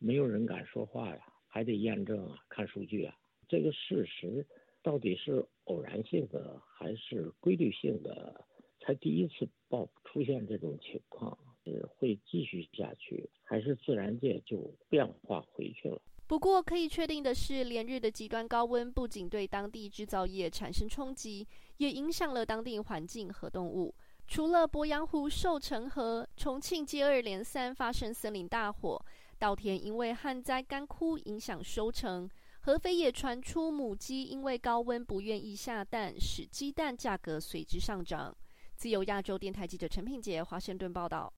[0.00, 1.20] 没有人敢说话呀。”
[1.56, 3.16] 还得验证啊，看数据啊，
[3.48, 4.46] 这个事实
[4.82, 8.44] 到底是偶然性的还是规律性的？
[8.78, 11.34] 才第一次报出现这种情况，
[11.64, 15.98] 是会继续下去，还是自然界就变化回去了？
[16.26, 21.48] 不过可以确定的是，连日的极端高温不仅对当地制造业产生冲击，
[21.78, 23.94] 也影响了当地环境和动物。
[24.26, 29.02] 除了鄱阳湖、寿城河、重庆接二连三发生森林大火。
[29.38, 32.26] 稻田因为旱灾干枯，影响收成；
[32.60, 38.34] 合肥也传出母鸡因为高温不愿意下蛋，使鸡蛋价格随之上涨。
[38.76, 41.32] 自由亚洲电台记者陈品杰，华盛顿报道。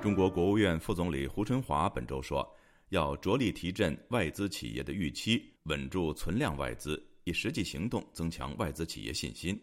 [0.00, 2.46] 中国国务院副总理胡春华本周说，
[2.88, 9.60] 要着力提振外资企业的预期，稳住存量外资，以实际行动增强外资企业信心。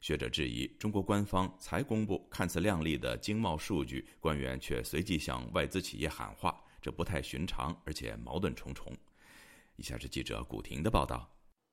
[0.00, 8.90] 学者质疑，中国官方才公布看似靓丽的经贸数据，官员却随即向外资企业喊话，这不太寻常，而且矛盾重重。
[9.76, 11.28] 以下是记者古婷的报道。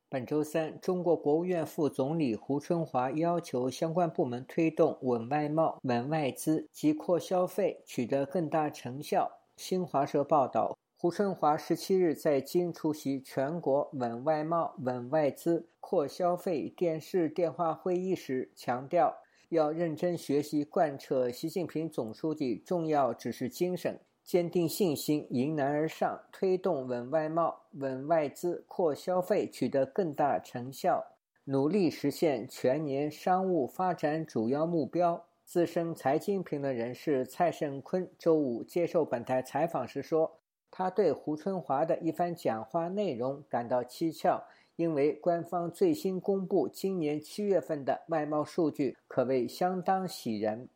[0.10, 9.30] 本周三，中国国务院副总理胡春华要求相关部门推动稳外贸、稳外资及扩消费，取得更大成效。
[9.58, 10.78] 新华社报道。
[11.00, 19.16] 胡春华十七日在京出席全国稳外贸、稳外资、扩消费电视电话会议时强调，
[19.50, 31.06] 要认真学习贯彻习近平总书记重要指示精神，坚定信心，迎难而上，推动稳外贸、稳外资、扩消费取得更大成效，
[31.44, 35.24] 努力实现全年商务发展主要目标。
[35.46, 40.40] 资深财经评论人士蔡胜坤周五接受本台采访时说。
[40.78, 50.70] 他对胡春华的一番讲话内容感到蹊跷，因为官方最新公布今年七月份的外贸数据可谓相当喜人。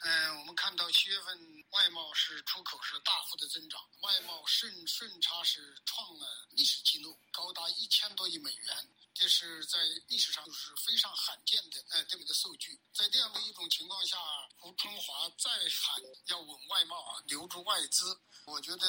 [0.00, 1.36] 嗯，我们看到七月份
[1.70, 6.24] 外贸是出口是大幅的增长，外贸顺顺差是创了
[6.56, 8.72] 历史记录，高达一千多亿美元。
[9.18, 12.78] 这是在历史上是非常罕见的，呃，这么一个数据。
[12.92, 14.18] 在这样的一种情况下，
[14.58, 16.96] 胡春华再喊要稳外贸、
[17.26, 18.14] 留住外资，
[18.46, 18.86] 我觉得，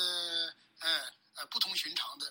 [0.82, 1.00] 呃，
[1.36, 2.26] 呃，不同寻常的。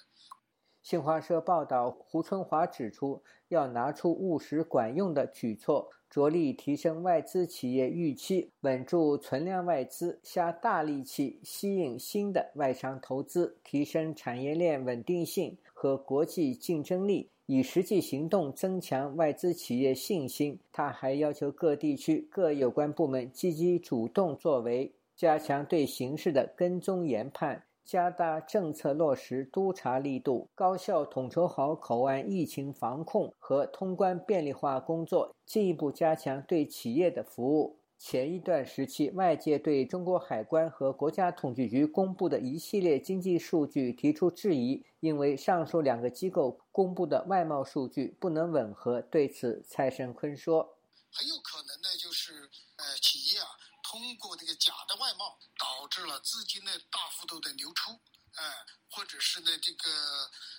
[0.83, 17.31] 新华社报道，胡春华指出，要拿出务实管用的举措，着力提升外资企业预期，稳住存量外资，下大力气吸引新的外商投资，提升产业链稳定性和国际竞争力。
[17.47, 20.59] 以实际行动增强外资企业信心。
[20.73, 37.77] 他还要求各地区各有关部门积极主动作为，加强对形势的跟踪研判，加大政策落实督查力度，高效统筹好口岸疫情防控和通关便利化工作，进一步加强对企业的服务。
[37.99, 49.01] 前一段时期，外界对中国海关和国家统计局公布的一系列经济数据提出质疑，因为上述两个机构公布的外贸数据不能吻合。
[49.01, 50.79] 对此，蔡胜坤说
[51.11, 53.49] ：“很有可能呢，就是呃，企业啊，
[53.83, 57.93] 通过这个假的外贸，导致了资金的大幅度的流出，
[58.37, 58.45] 呃，
[58.91, 59.91] 或者是呢，这个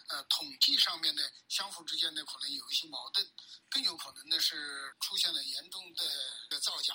[0.10, 3.26] 呃，统计上面呢，相互之间呢，可能有一些矛盾，
[3.70, 4.56] 更有可能呢，是
[5.00, 5.82] 出现了严重
[6.50, 6.94] 的造假。”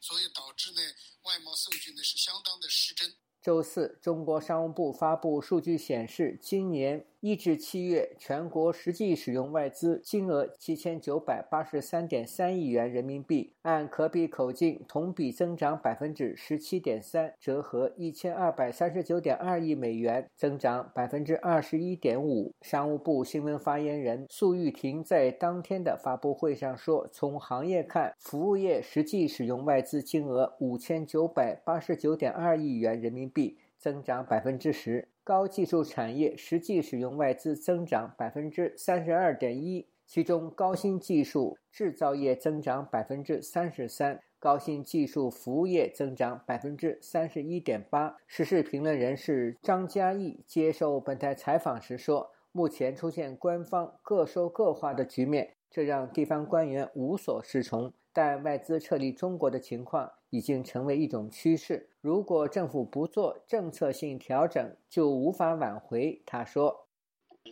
[0.00, 0.80] 所以导致呢，
[1.22, 3.14] 外贸数据呢是相当的失真。
[3.42, 7.06] 周四，中国商务部发布数据显示，今年。
[7.20, 22.54] 一至七月，全国实际使用外资金额七千九百八十三点三亿元人民币，按可比口径同比增长百分之十七点三，折合一千二百三十九点二亿美元，增长百分之二十一点五。
[22.60, 48.16] 商务部新闻发言人粟玉婷在当天的发布会上说：“从行业看，服务业实际使用外资金额五千九百八十九点二亿元人民币，增长百分之十。”高技术产业实际使用外资增长百分之三十二点一，其中高新技术制造业增长百分之三十三，高新技术服务业增长百分之三十一点八。
[48.26, 61.88] 时事评论人士张嘉译接受本台采访时说：“目前出现官方各说各话的局面，这让地方官员无所适从。”但外资撤离中国的情况已经成为一种趋势。
[62.00, 66.20] 如果政府不做政策性调整，就无法挽回。
[66.26, 66.88] 他说：“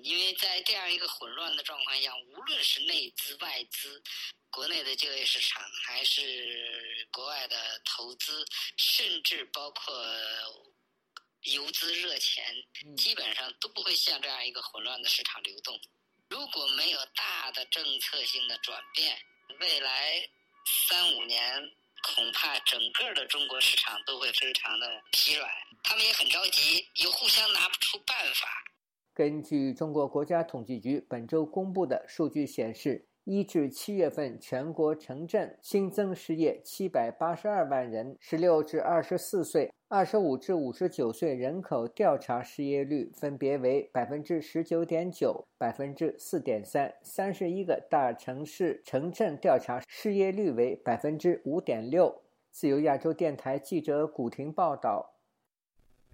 [0.02, 4.02] 因为在这样一个混乱的状况下，无论是内资、外资，
[4.50, 8.44] 国内的就业市场，还是国外的投资，
[8.76, 9.94] 甚至包括
[11.42, 12.44] 游资热钱，
[12.96, 15.78] 基本上都不会向这样一个混乱的市场流动。
[16.28, 19.16] 如果没有大的政策性的转变，
[19.60, 20.28] 未来。”
[20.66, 21.70] 三五年，
[22.02, 25.48] 恐怕整个的中国市场都会非常的疲软，
[25.82, 28.48] 他们也很着急，又互相拿不出办法。
[29.14, 33.08] 根据中国国家统计局本周公布的数据显示。
[33.28, 38.16] 一至七月份，全国城镇新增失业七百八十二万人。
[38.20, 46.94] 十六至二十四岁、二十五至五十九岁人口调查失业率分别为百分之十九点九、百分之四点三。
[47.02, 52.22] 三十一个大城市城镇调查失业率为百分之五点六。
[52.52, 55.04] 自由亚洲电台记者古婷报道。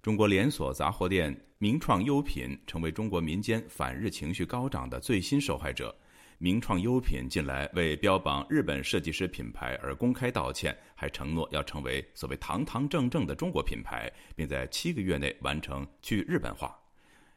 [0.01, 5.95] 中国连锁杂货店名创优品成为中国民间反日情绪高涨的最新受害者。
[6.43, 16.77] 名创优品近来为标榜日本设计师品牌而公开道歉，还承诺要成为所谓堂堂正正的中国品牌，并在七个月内完成去日本化。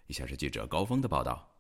[0.09, 1.55] 以下是记者高峰的报道：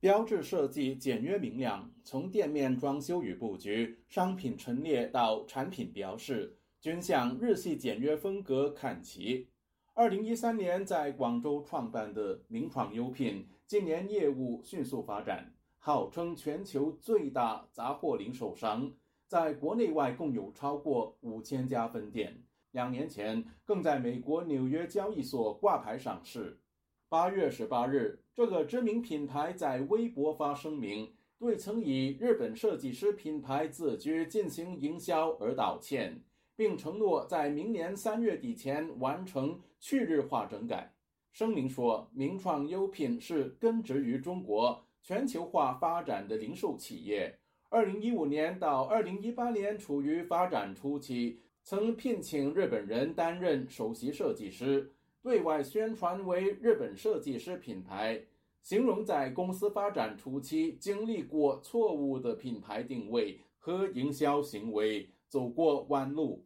[0.00, 9.48] 标志设计简约明亮，从店面装修与布局、商品陈列到产品标示，均向日系简约风格看齐。
[9.94, 15.54] 二零一三年在广州创办的名创优品，今年业务迅速发展。
[15.78, 18.92] 号称全球最大杂货零售商，
[19.26, 22.42] 在国内外共有超过五千家分店。
[22.72, 26.60] 两年前，更在美国纽约交易所挂牌上市。
[27.08, 36.22] 八月十八日，这个知名品牌在微博发声明，对曾以日本设计师品牌自居进行营销而道歉，
[36.54, 40.94] 并承诺在明年三月底前完成去日化整改。
[41.32, 44.87] 声明说，名创优品是根植于中国。
[45.08, 47.34] 全球化发展的零售企业，
[47.70, 54.92] 二零一五年到二零一八年处于发展初期，曾聘请日本人担任首席设计师，
[55.22, 58.20] 对外宣传为日本设计师品牌，
[58.60, 66.44] 形容在公司发展初期经历过错误的品牌定位和营销行为，走过弯路。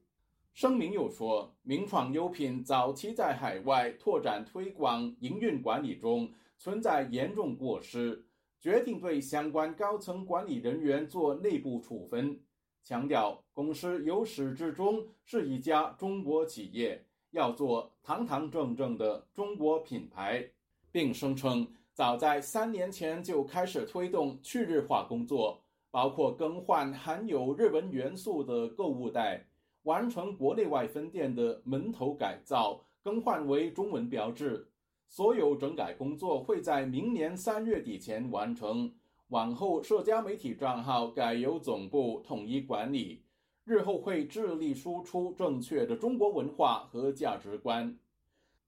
[0.54, 8.24] 声明又说，名创优品早期在海外拓展推广、营运管理中存在严重过失。
[8.62, 12.38] 决定对相关高层管理人员做内部处分，
[12.84, 20.48] 强调公司由始至终是一家中国企业，要做堂堂正正的中国品牌，
[20.92, 25.60] 并声称早在三年前就开始推动去日化工作，
[25.90, 29.44] 包括更换含有日文元素的购物袋，
[29.82, 34.68] 完成国内外分店的门头改造，更换为中文标志。
[35.12, 38.90] 所有整改工作会在明年三月底前完成。
[39.28, 43.22] 往后，社交媒体账号改由总部统一管理。
[43.64, 47.94] 日后会致力输出正确的中国文化和价值观。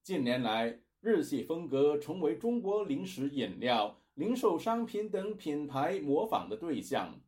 [0.02, 7.18] 近年来，日系风格成为中国零食、饮料、零售商品等品牌模仿的对象。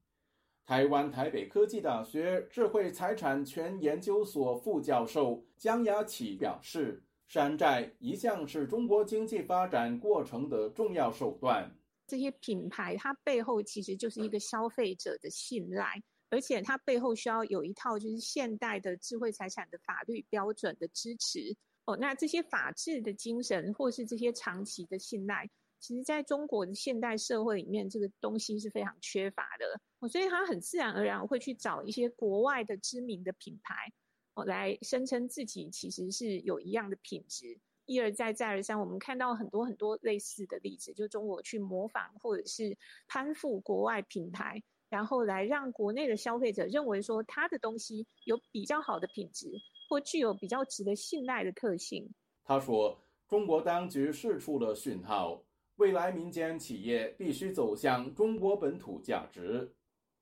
[0.66, 7.02] 台湾台北科技大学智慧财产权研究所副教授江雅启表示。
[7.26, 11.70] 山寨一向是中国经济发展过程的重要手段。
[12.06, 16.00] 这些品牌它背后其实就是一个消费者的信赖，
[16.30, 21.56] 而且它背后需要有一套就是现代的智慧财产的法律标准的支持。
[21.84, 25.48] 哦，那这些法治的精神或是这些长期的信赖，
[25.80, 29.80] 其实在中国的现代社会里面，这个东西是非常缺乏的。
[29.98, 33.92] 哦，所以它很自然而然会去找一些国外的知名的品牌。
[34.44, 42.76] 来声称自己其实是有一样的品质，一而再再而三，我们看到很多很多类似的例子，就中国去模仿或者是
[43.08, 49.50] 攀附国外品牌，然后来让国内的消费者认为说他的东西有比较好的品质，
[49.88, 52.12] 或具有比较值得信赖的特性。
[52.44, 55.42] 他说，中国当局释出了讯号，
[55.76, 59.75] 未来民间企业必须走向中国本土价值。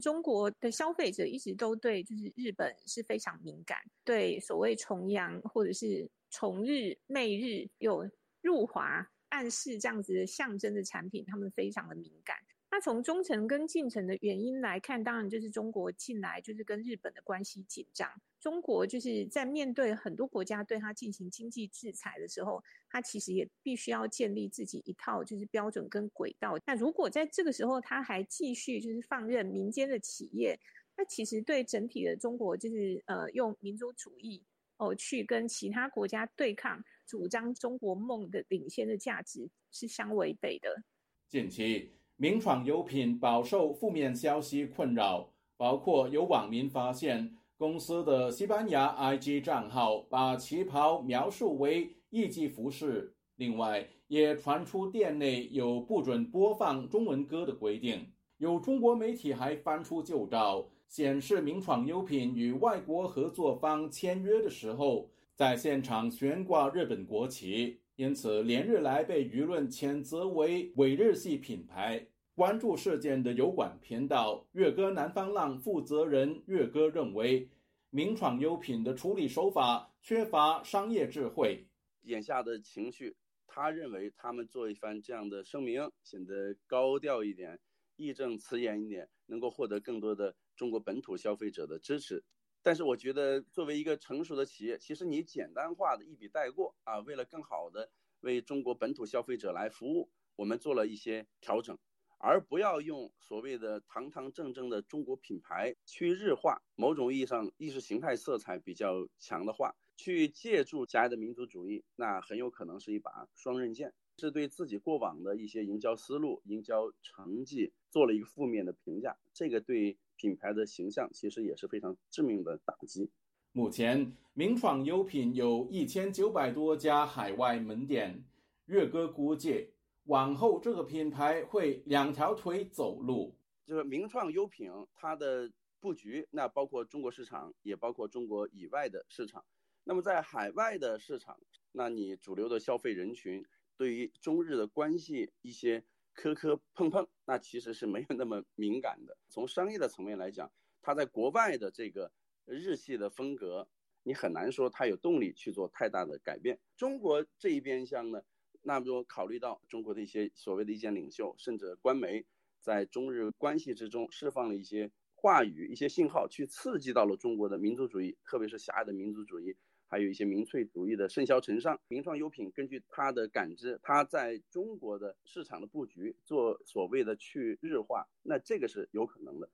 [0.04, 8.06] 中国的消费者一直都对就是日本是非常敏感，对所谓重洋或者是重日、媚日有
[8.42, 12.36] 入华暗示这样子的象征的产品，他们非常的敏感。
[12.74, 18.10] 那从中程跟进程的原因来看，当然就是中国近来就是跟日本的关系紧张。
[18.40, 26.58] 中国就是在面对很多国家对它进行经济制裁的时候，它其实也必须要建立自己一套就是标准跟轨道。
[26.66, 30.58] 那如果在这个时候，它还继续就是放任民间的企业
[30.96, 34.42] 那其实对整体的中国，就是呃用民族主义
[34.78, 40.82] 哦去跟其他国家对抗，主张中国梦的领先的价值是相违背的。
[41.28, 58.12] 近期，名创优品饱受负面消息困扰，包括有网民发现公司的西班牙 IG 账号把旗袍描述为艺伎服饰，另外也传出店内有不准播放中文歌的规定。
[58.38, 60.68] 有中国媒体还翻出旧照。
[60.86, 72.08] 显示名创优品与外国合作方签约的时候，在现场悬挂日本国旗，因此连日来被舆论谴责为伪日系品牌。
[72.34, 77.48] 关注事件的油管频道“月歌南方浪”负责人月歌认为，
[77.90, 81.68] 名创优品的处理手法缺乏商业智慧。
[82.02, 83.16] 眼下的情绪，
[83.46, 87.60] 他认为他们做一番这样的声明，显得高调一点，
[87.94, 90.34] 义正辞严一点，能够获得更多的。
[90.56, 92.24] 中国本土消费者的支持，
[92.64, 97.90] 但是我觉得作为一个成熟的企业，其实你简单化的一笔带过啊，为了更好的
[98.20, 101.78] 为中国本土消费者来服务，我们做了一些调整，
[102.18, 119.98] 而不要用所谓的堂堂正正的中国品牌去日化，某种意义上意识形态色彩比较强的话，去借助狭隘的民族主义，那很有可能是一把双刃剑，是对自己过往的一些营销思路、营销成绩做了一个负面的评价，这个对。
[120.16, 123.10] 品牌的形象其实也是非常致命的打击。
[123.52, 128.24] 目前，名创优品有一千九百多家海外门店。
[128.66, 129.70] 月哥估计，
[130.04, 133.36] 往后这个品牌会两条腿走路。
[133.64, 135.50] 就是名创优品，它的
[135.80, 139.44] 布局那包括中国市场，也包括中国以外的市场。
[139.84, 141.38] 那么在海外的市场，
[141.72, 143.44] 那你主流的消费人群
[143.76, 145.84] 对于中日的关系一些。
[146.14, 149.16] 磕磕碰碰，那其实是没有那么敏感的。
[149.28, 150.50] 从商业的层面来讲，
[150.80, 152.10] 它在国外的这个
[152.46, 153.68] 日系的风格，
[154.04, 156.58] 你很难说它有动力去做太大的改变。
[156.76, 158.22] 中国这一边厢呢，
[158.62, 162.24] 那么多考虑到中国的一些所谓的意见领袖，甚至官媒
[162.60, 169.56] 在中日关系之中释放了一些话语、一些信号，去刺激到了中国的民族主义，特别是狭隘的民族主义。
[169.88, 179.48] 还有一些民粹主义的盛嚣尘上，名创优品根据他的感知，他在中国的市场的布局做所谓的去日化，那这个是有可能的。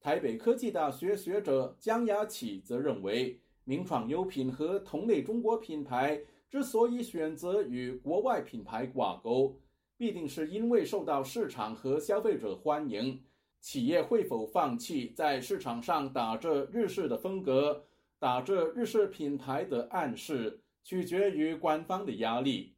[0.00, 9.58] 台北科技大学学者江雅启则认为，名创优品和同类中国品牌之所以选择与国外品牌挂钩，
[9.96, 13.22] 必定是因为受到市场和消费者欢迎。
[13.58, 17.84] 企业会否放弃在市场上打着日式的风格？
[18.18, 22.74] 打着日式品牌的暗示，取决于官方的压力。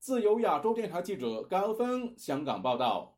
[0.00, 3.16] 自由亚洲电台记者高峰香港报道。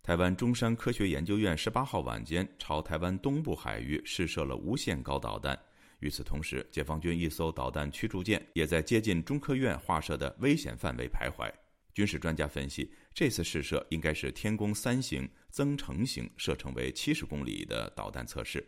[0.00, 5.58] 台湾中山科学研究院十八号晚间朝台湾东部海域试射了无限高导弹。
[5.98, 11.50] 与此同时，解放军一艘导弹驱逐舰也在接近中科院划设的危险范围徘徊。
[11.94, 18.66] 军事专家分析，这次试射应该是天宫三型增程型射程为七十公里的导弹测试。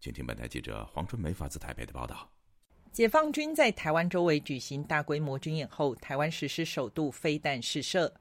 [0.00, 2.28] 请听本台记者黄春梅发自台北的报道。
[2.90, 8.12] 解放军在台湾周围举行大规模军演后，台湾实施首度飞弹试射。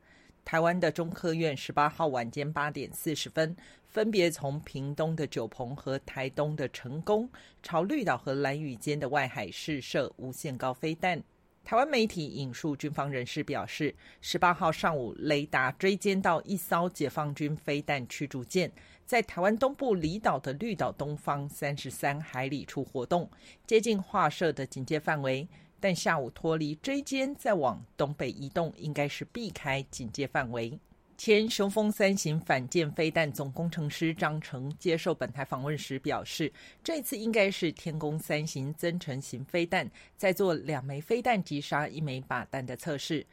[0.45, 7.27] 台湾的中科院十八号晚间八点四十分，分别从屏东的九鹏和台东的成功，
[7.63, 11.23] 朝绿岛和蓝屿间的外海试射无限高飞弹。
[11.69, 18.71] 台湾媒体引述军方人士表示，十八号上午，雷达追歼到一艘解放军飞弹驱逐舰，
[19.05, 23.29] 在台湾东部离岛的绿岛东方三十三海里处活动，
[23.67, 25.47] 接近画设的警戒范围。
[25.79, 30.79] 但下午脱离追歼，再往东北移动，应该是避开警戒范围。
[31.19, 36.49] 前雄风三型反舰飞弹总工程师张成接受本台访问时表示，
[36.81, 43.25] 这次应该是天宫三型增程型飞弹在做两枚飞弹击杀一枚靶弹的测试。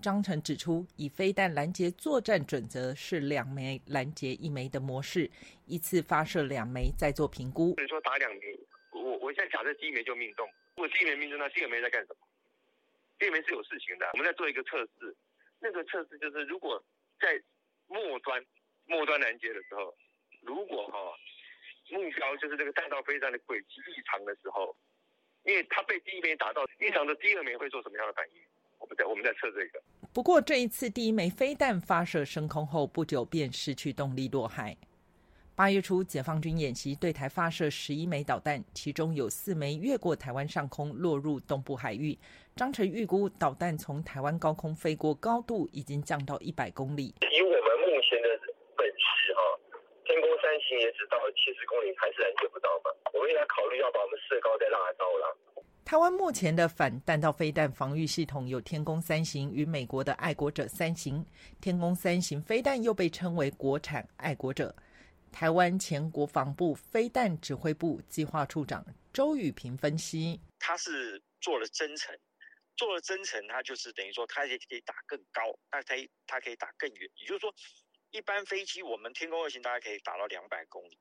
[0.00, 5.30] 张成指出，以飞弹拦截作战准则是两枚拦截一枚的模式，
[5.66, 7.74] 一次发射两枚再做评估。
[7.76, 8.58] 你说打两枚，
[8.92, 12.26] 我我现在假设第一枚就命中，如果第一枚命中，那第二枚在干什么？
[13.18, 15.14] 第二枚是有事情的，我们在做一个测试，
[15.60, 16.82] 那个测试就是如果。
[17.20, 17.40] 在
[17.86, 18.44] 末端
[18.86, 19.94] 末端拦截的时候，
[20.42, 20.98] 如果哈
[21.90, 24.76] 目标就是这个弹道飞弹的轨迹异常的时候，
[25.44, 28.42] 因为它被第一枚打到异常的第二枚会做什么样的反应？
[28.78, 29.82] 我们在我们在测这个。
[30.12, 34.76] 不过这一次第一枚飞弹发射升空后不久便失去动力落海。
[35.56, 42.18] 八月初，解放军演习对台发射十一枚导弹，其中有四枚越过台湾上空落入东部海域。
[42.56, 47.14] 张晨预估，导弹从台湾高空飞过高度已经降到一百公里。
[47.30, 48.28] 以我们目前的
[48.76, 49.40] 本事哈，
[50.04, 52.90] 天宫三型也只到七十公里，还是拦截不到嘛。
[53.14, 55.38] 我们应该考虑要把我们射高再拉高了。
[55.84, 61.24] 台湾目前的反弹道飞弹防御系统有天宫三型与美国的爱国者三型。
[61.60, 64.74] 天宫三型飞弹又被称为国产爱国者。
[65.34, 72.16] 台湾前国防部飞弹指挥部计划处长周宇平分析：他是做了增程，
[72.76, 75.96] 做了增程，他就是等于说，他也可以打更高，那他
[76.28, 77.10] 他可以打更远。
[77.16, 77.52] 也就是说，
[78.12, 80.96] 一般飞机我们天空二型大概可以打到两百公里。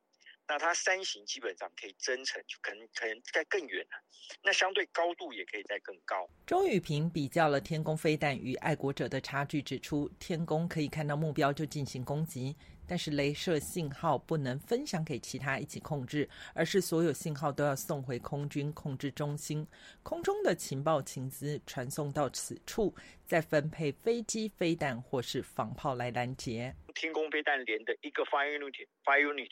[0.47, 4.03] 那它三型基本上可以增程，就可能可能在更远了。
[4.43, 6.29] 那相对高度也可以在更高。
[6.45, 12.55] 钟宇平比较了天宫飞弹与爱国者的差距，指出天宫可以看到目标就进行攻击，
[12.87, 19.65] 但是镭射信号不能分享给其他一起控制，而是所有信号都要送回空军控制中心，
[20.03, 22.93] 空中的情报情资传送到此处，
[23.25, 26.75] 再分配飞机、飞弹或是防炮来拦截。
[26.93, 29.51] 天宫飞弹连的一个 fire unit，fire unit。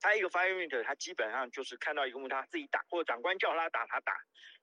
[0.00, 4.12] 他一个 fire unit，他基本上就是看到一个目标，他自己打，或者长官叫他打，他打。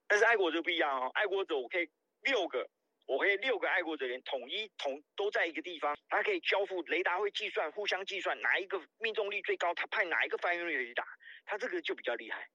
[0.08, 1.90] 但是爱国者不一样哦，爱国者我可以
[2.22, 2.68] 六个，
[3.06, 11.04] 我可以六个爱国者连统一统都在一个地方，他可以交付，雷达会计算，互相计算哪一个命中率最高，他派哪一个 fire unit 去打，
[11.44, 12.48] 他这个就比较厉害。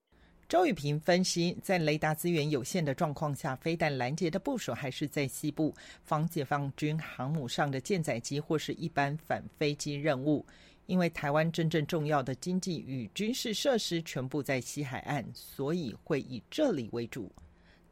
[0.49, 5.72] 周雨平分析，在雷达资源有限的状况下，飞弹拦截的部署还是在西部，
[6.03, 10.45] 防解放军航母上的舰载机或是一般反飞机任务。
[10.91, 17.30] 因为台湾真正重要的经济与军事设施全部在西海岸，所以会以这里为主。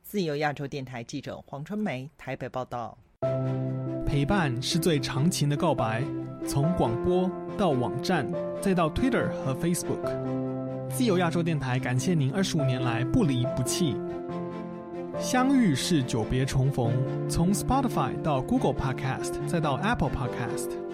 [0.03, 2.99] 自由亚洲电台记者黄春梅台北报道。
[4.05, 6.03] 陪伴是最长情的告白，
[6.45, 8.27] 从广播到网站，
[8.61, 10.03] 再到 Twitter 和 Facebook。
[10.91, 13.95] 自由亚洲电台感谢您二十五年来不离不弃。
[15.21, 16.93] 相遇是久别重逢，
[17.29, 20.88] 从 Spotify 到 Google Podcast，再到 Apple Podcast。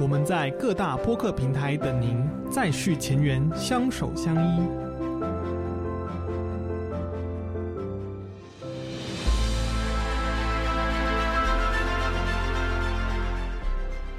[0.00, 4.60] 我们在各大播客平台等您，再续前缘，相守相依。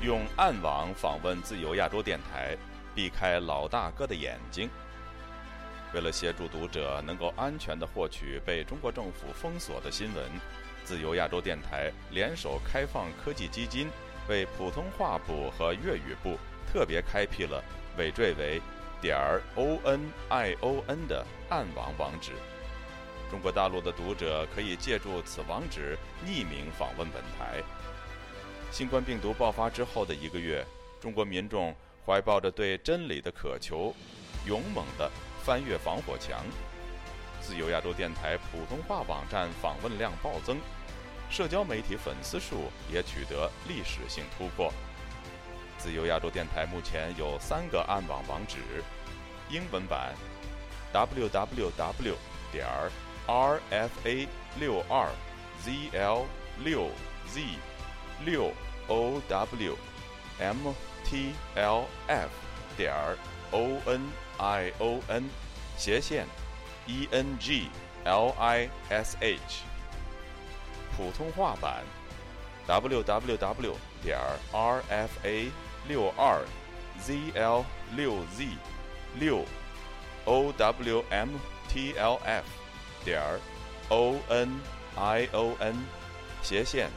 [0.02, 2.56] 用暗网访问自由亚洲电台，
[2.96, 4.70] 避开老大哥的眼睛。
[5.94, 10.24] 为了协助读者能够安全的获取被中国政府封锁的新闻，
[10.86, 13.90] 自由亚洲电台联手开放科技基金。
[14.28, 16.38] 为普通话部和粤语部
[16.72, 17.64] 特别开辟了
[17.98, 18.62] 尾缀为
[19.02, 22.32] 点儿 o n i o n 的暗网网址，
[23.30, 27.62] 中国大陆的读者可以借助此网址匿名访问本台。
[28.72, 30.66] 新冠病毒爆发之后的一个月，
[31.00, 33.94] 中国民众怀抱着对真理的渴求，
[34.46, 35.10] 勇猛地
[35.44, 36.44] 翻越防火墙。
[37.42, 40.58] 自由亚洲电台普通话网站访问量暴增。
[41.30, 44.72] 社交媒体粉丝数也取得历史性突破。
[45.78, 48.60] 自由亚洲电台目前有三个暗网网址：
[49.50, 50.16] 英文版
[50.94, 52.16] www
[52.52, 52.66] 点
[53.28, 54.28] rfa
[54.60, 55.10] 六二
[55.64, 56.26] zl
[56.64, 56.90] 六
[57.28, 57.42] z
[58.24, 58.54] 六
[58.88, 59.48] owmtlf
[62.78, 62.94] 点
[63.52, 65.24] onion
[65.78, 66.26] 斜线
[66.88, 67.70] english。
[70.96, 71.84] 普通话版
[72.68, 73.76] ：www.
[74.02, 74.18] 点
[74.52, 75.52] rfa
[75.88, 76.42] 六二
[77.02, 77.66] zl
[77.96, 78.48] 六 z
[79.20, 79.44] 六
[80.26, 81.04] owmtlf.
[83.04, 83.22] 点
[83.90, 85.76] onion
[86.42, 86.90] 斜线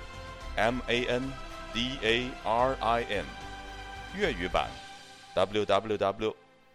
[0.57, 1.23] mandarin。
[4.15, 4.71] 粤语版
[5.35, 6.35] ：www.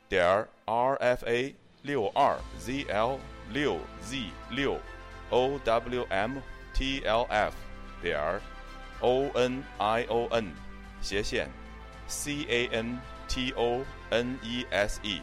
[0.09, 3.17] 点 rfa 六二 zl
[3.49, 4.77] 六 z 六
[5.31, 6.41] owm。
[6.73, 7.53] T l f
[8.01, 8.19] 点
[8.99, 10.51] o n i o n
[11.01, 11.47] 斜线
[12.07, 15.21] c a n t o n e s e，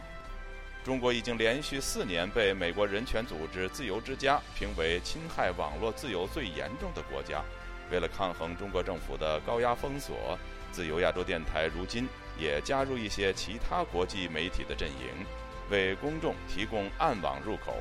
[0.85, 7.43] 中国已经连续四年被美国人权组织自由之家评为侵害网络自由最严重的国家。
[7.91, 10.39] 为了抗衡中国政府的高压封锁，
[10.71, 15.27] 自由亚洲电台如今也加入一些其他国际媒体的阵营，
[15.71, 17.75] 为公众提供暗网入口。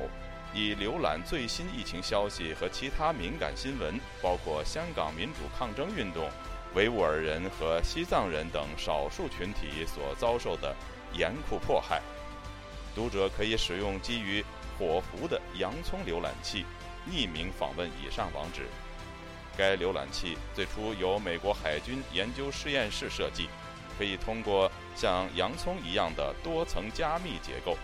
[0.52, 6.28] 以浏览最新疫情消息和其他敏感新闻，包括香港民主抗争运动、
[6.74, 10.74] 维吾尔人和西藏人等少数群体所遭受的
[11.12, 12.02] 严酷迫害。
[12.94, 14.44] 读者可以使用基于
[14.76, 16.64] 火狐的洋葱浏览器，
[17.08, 18.66] 匿名访问以上网址。
[19.56, 23.48] 该浏览器最初由美国海军研究实验室设计，
[23.96, 27.76] 可以通过像洋葱一样的多层加密结构。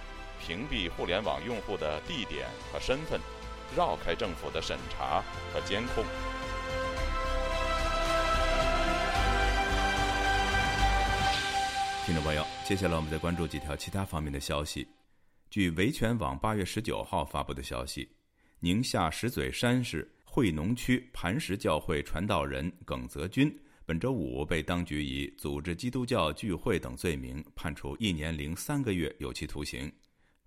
[0.46, 3.20] 屏蔽互联网用户的地点和身份，
[3.76, 5.20] 绕开政府的审查
[5.52, 6.04] 和监控。
[12.04, 14.86] 听众朋友，接下来我们再关注几条其他方面的消息。
[15.50, 18.08] 据维权网八月十九号发布的消息，
[18.60, 23.52] 宁夏石嘴山市惠农区磐石教会传道人耿泽军
[23.84, 29.92] 本周五被当局以组织基督教聚会等罪名判处一年零三个月有期徒刑。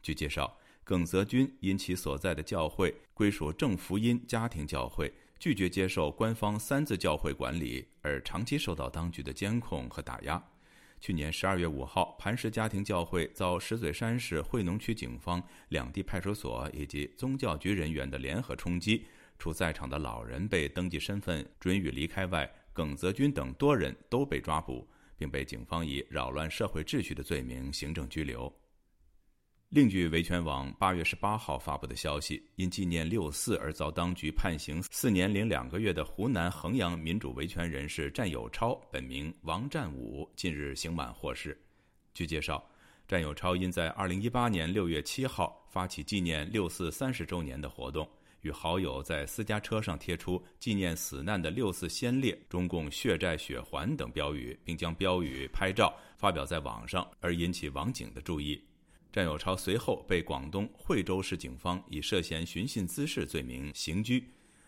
[0.02, 10.44] 据介绍，耿泽军因其所在的教会归属正福音家庭教会，拒绝接受官方三自教会管理，而长期受到当局的监控和打压。
[11.02, 19.06] 去年十二月五号，磐石家庭教会遭石嘴山市惠农区警方、两地派出所以及宗教局人员的联合冲击，
[19.38, 24.86] 除在场的老人被登记身份准予离开外，耿泽军等多人都被抓捕，
[25.16, 28.54] 并被警方以扰乱社会秩序的罪名行政拘留。
[29.70, 41.56] 另据维权网八月十八号发布的消息，因纪念六四而遭当局判刑四年零两个月的湖南衡阳民主维权人士战友超（本名王占武）近日刑满获释。
[42.16, 42.68] 据介绍，
[43.08, 48.10] 战友超因在二零一八年六月七号发起纪念六四三十周年的活动，
[48.42, 58.60] 与好友在私家车上贴出纪念死难的六四先烈、中共血债血还等标语，并将标语拍照发表在网上，而引起网警的注意。
[59.12, 64.24] 战友超随后被广东惠州市警方以涉嫌寻衅滋事罪名刑拘，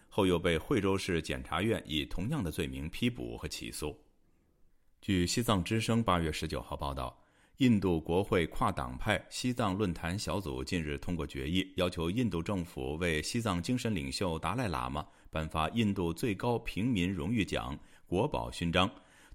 [0.09, 3.95] 后又被惠州市检察院以同样的罪名批捕和起诉。
[4.99, 7.15] 据西藏之声八月十九号报道，
[7.57, 17.77] 印度国会跨党派西藏论坛小组近日通过决议，要求印度政府为西藏精神领袖达赖喇嘛颁发印度最高平民荣誉奖——
[18.07, 18.89] 国宝勋章。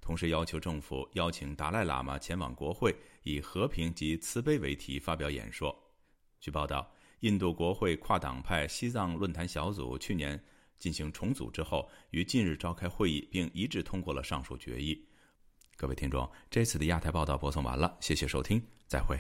[0.07, 2.95] 同时要求政府邀请达赖喇嘛前往国会，
[3.25, 5.77] 以和平及慈悲为题发表演说。
[6.39, 6.89] 据报道，
[7.21, 10.41] 印度国会跨党派西藏论坛小组去年
[10.79, 15.05] 进行重组之后，于近日召开会议，并一致通过了上述决议。
[15.77, 19.19] 各位听众，这次的亚太报道播送完了，谢谢收听，再会。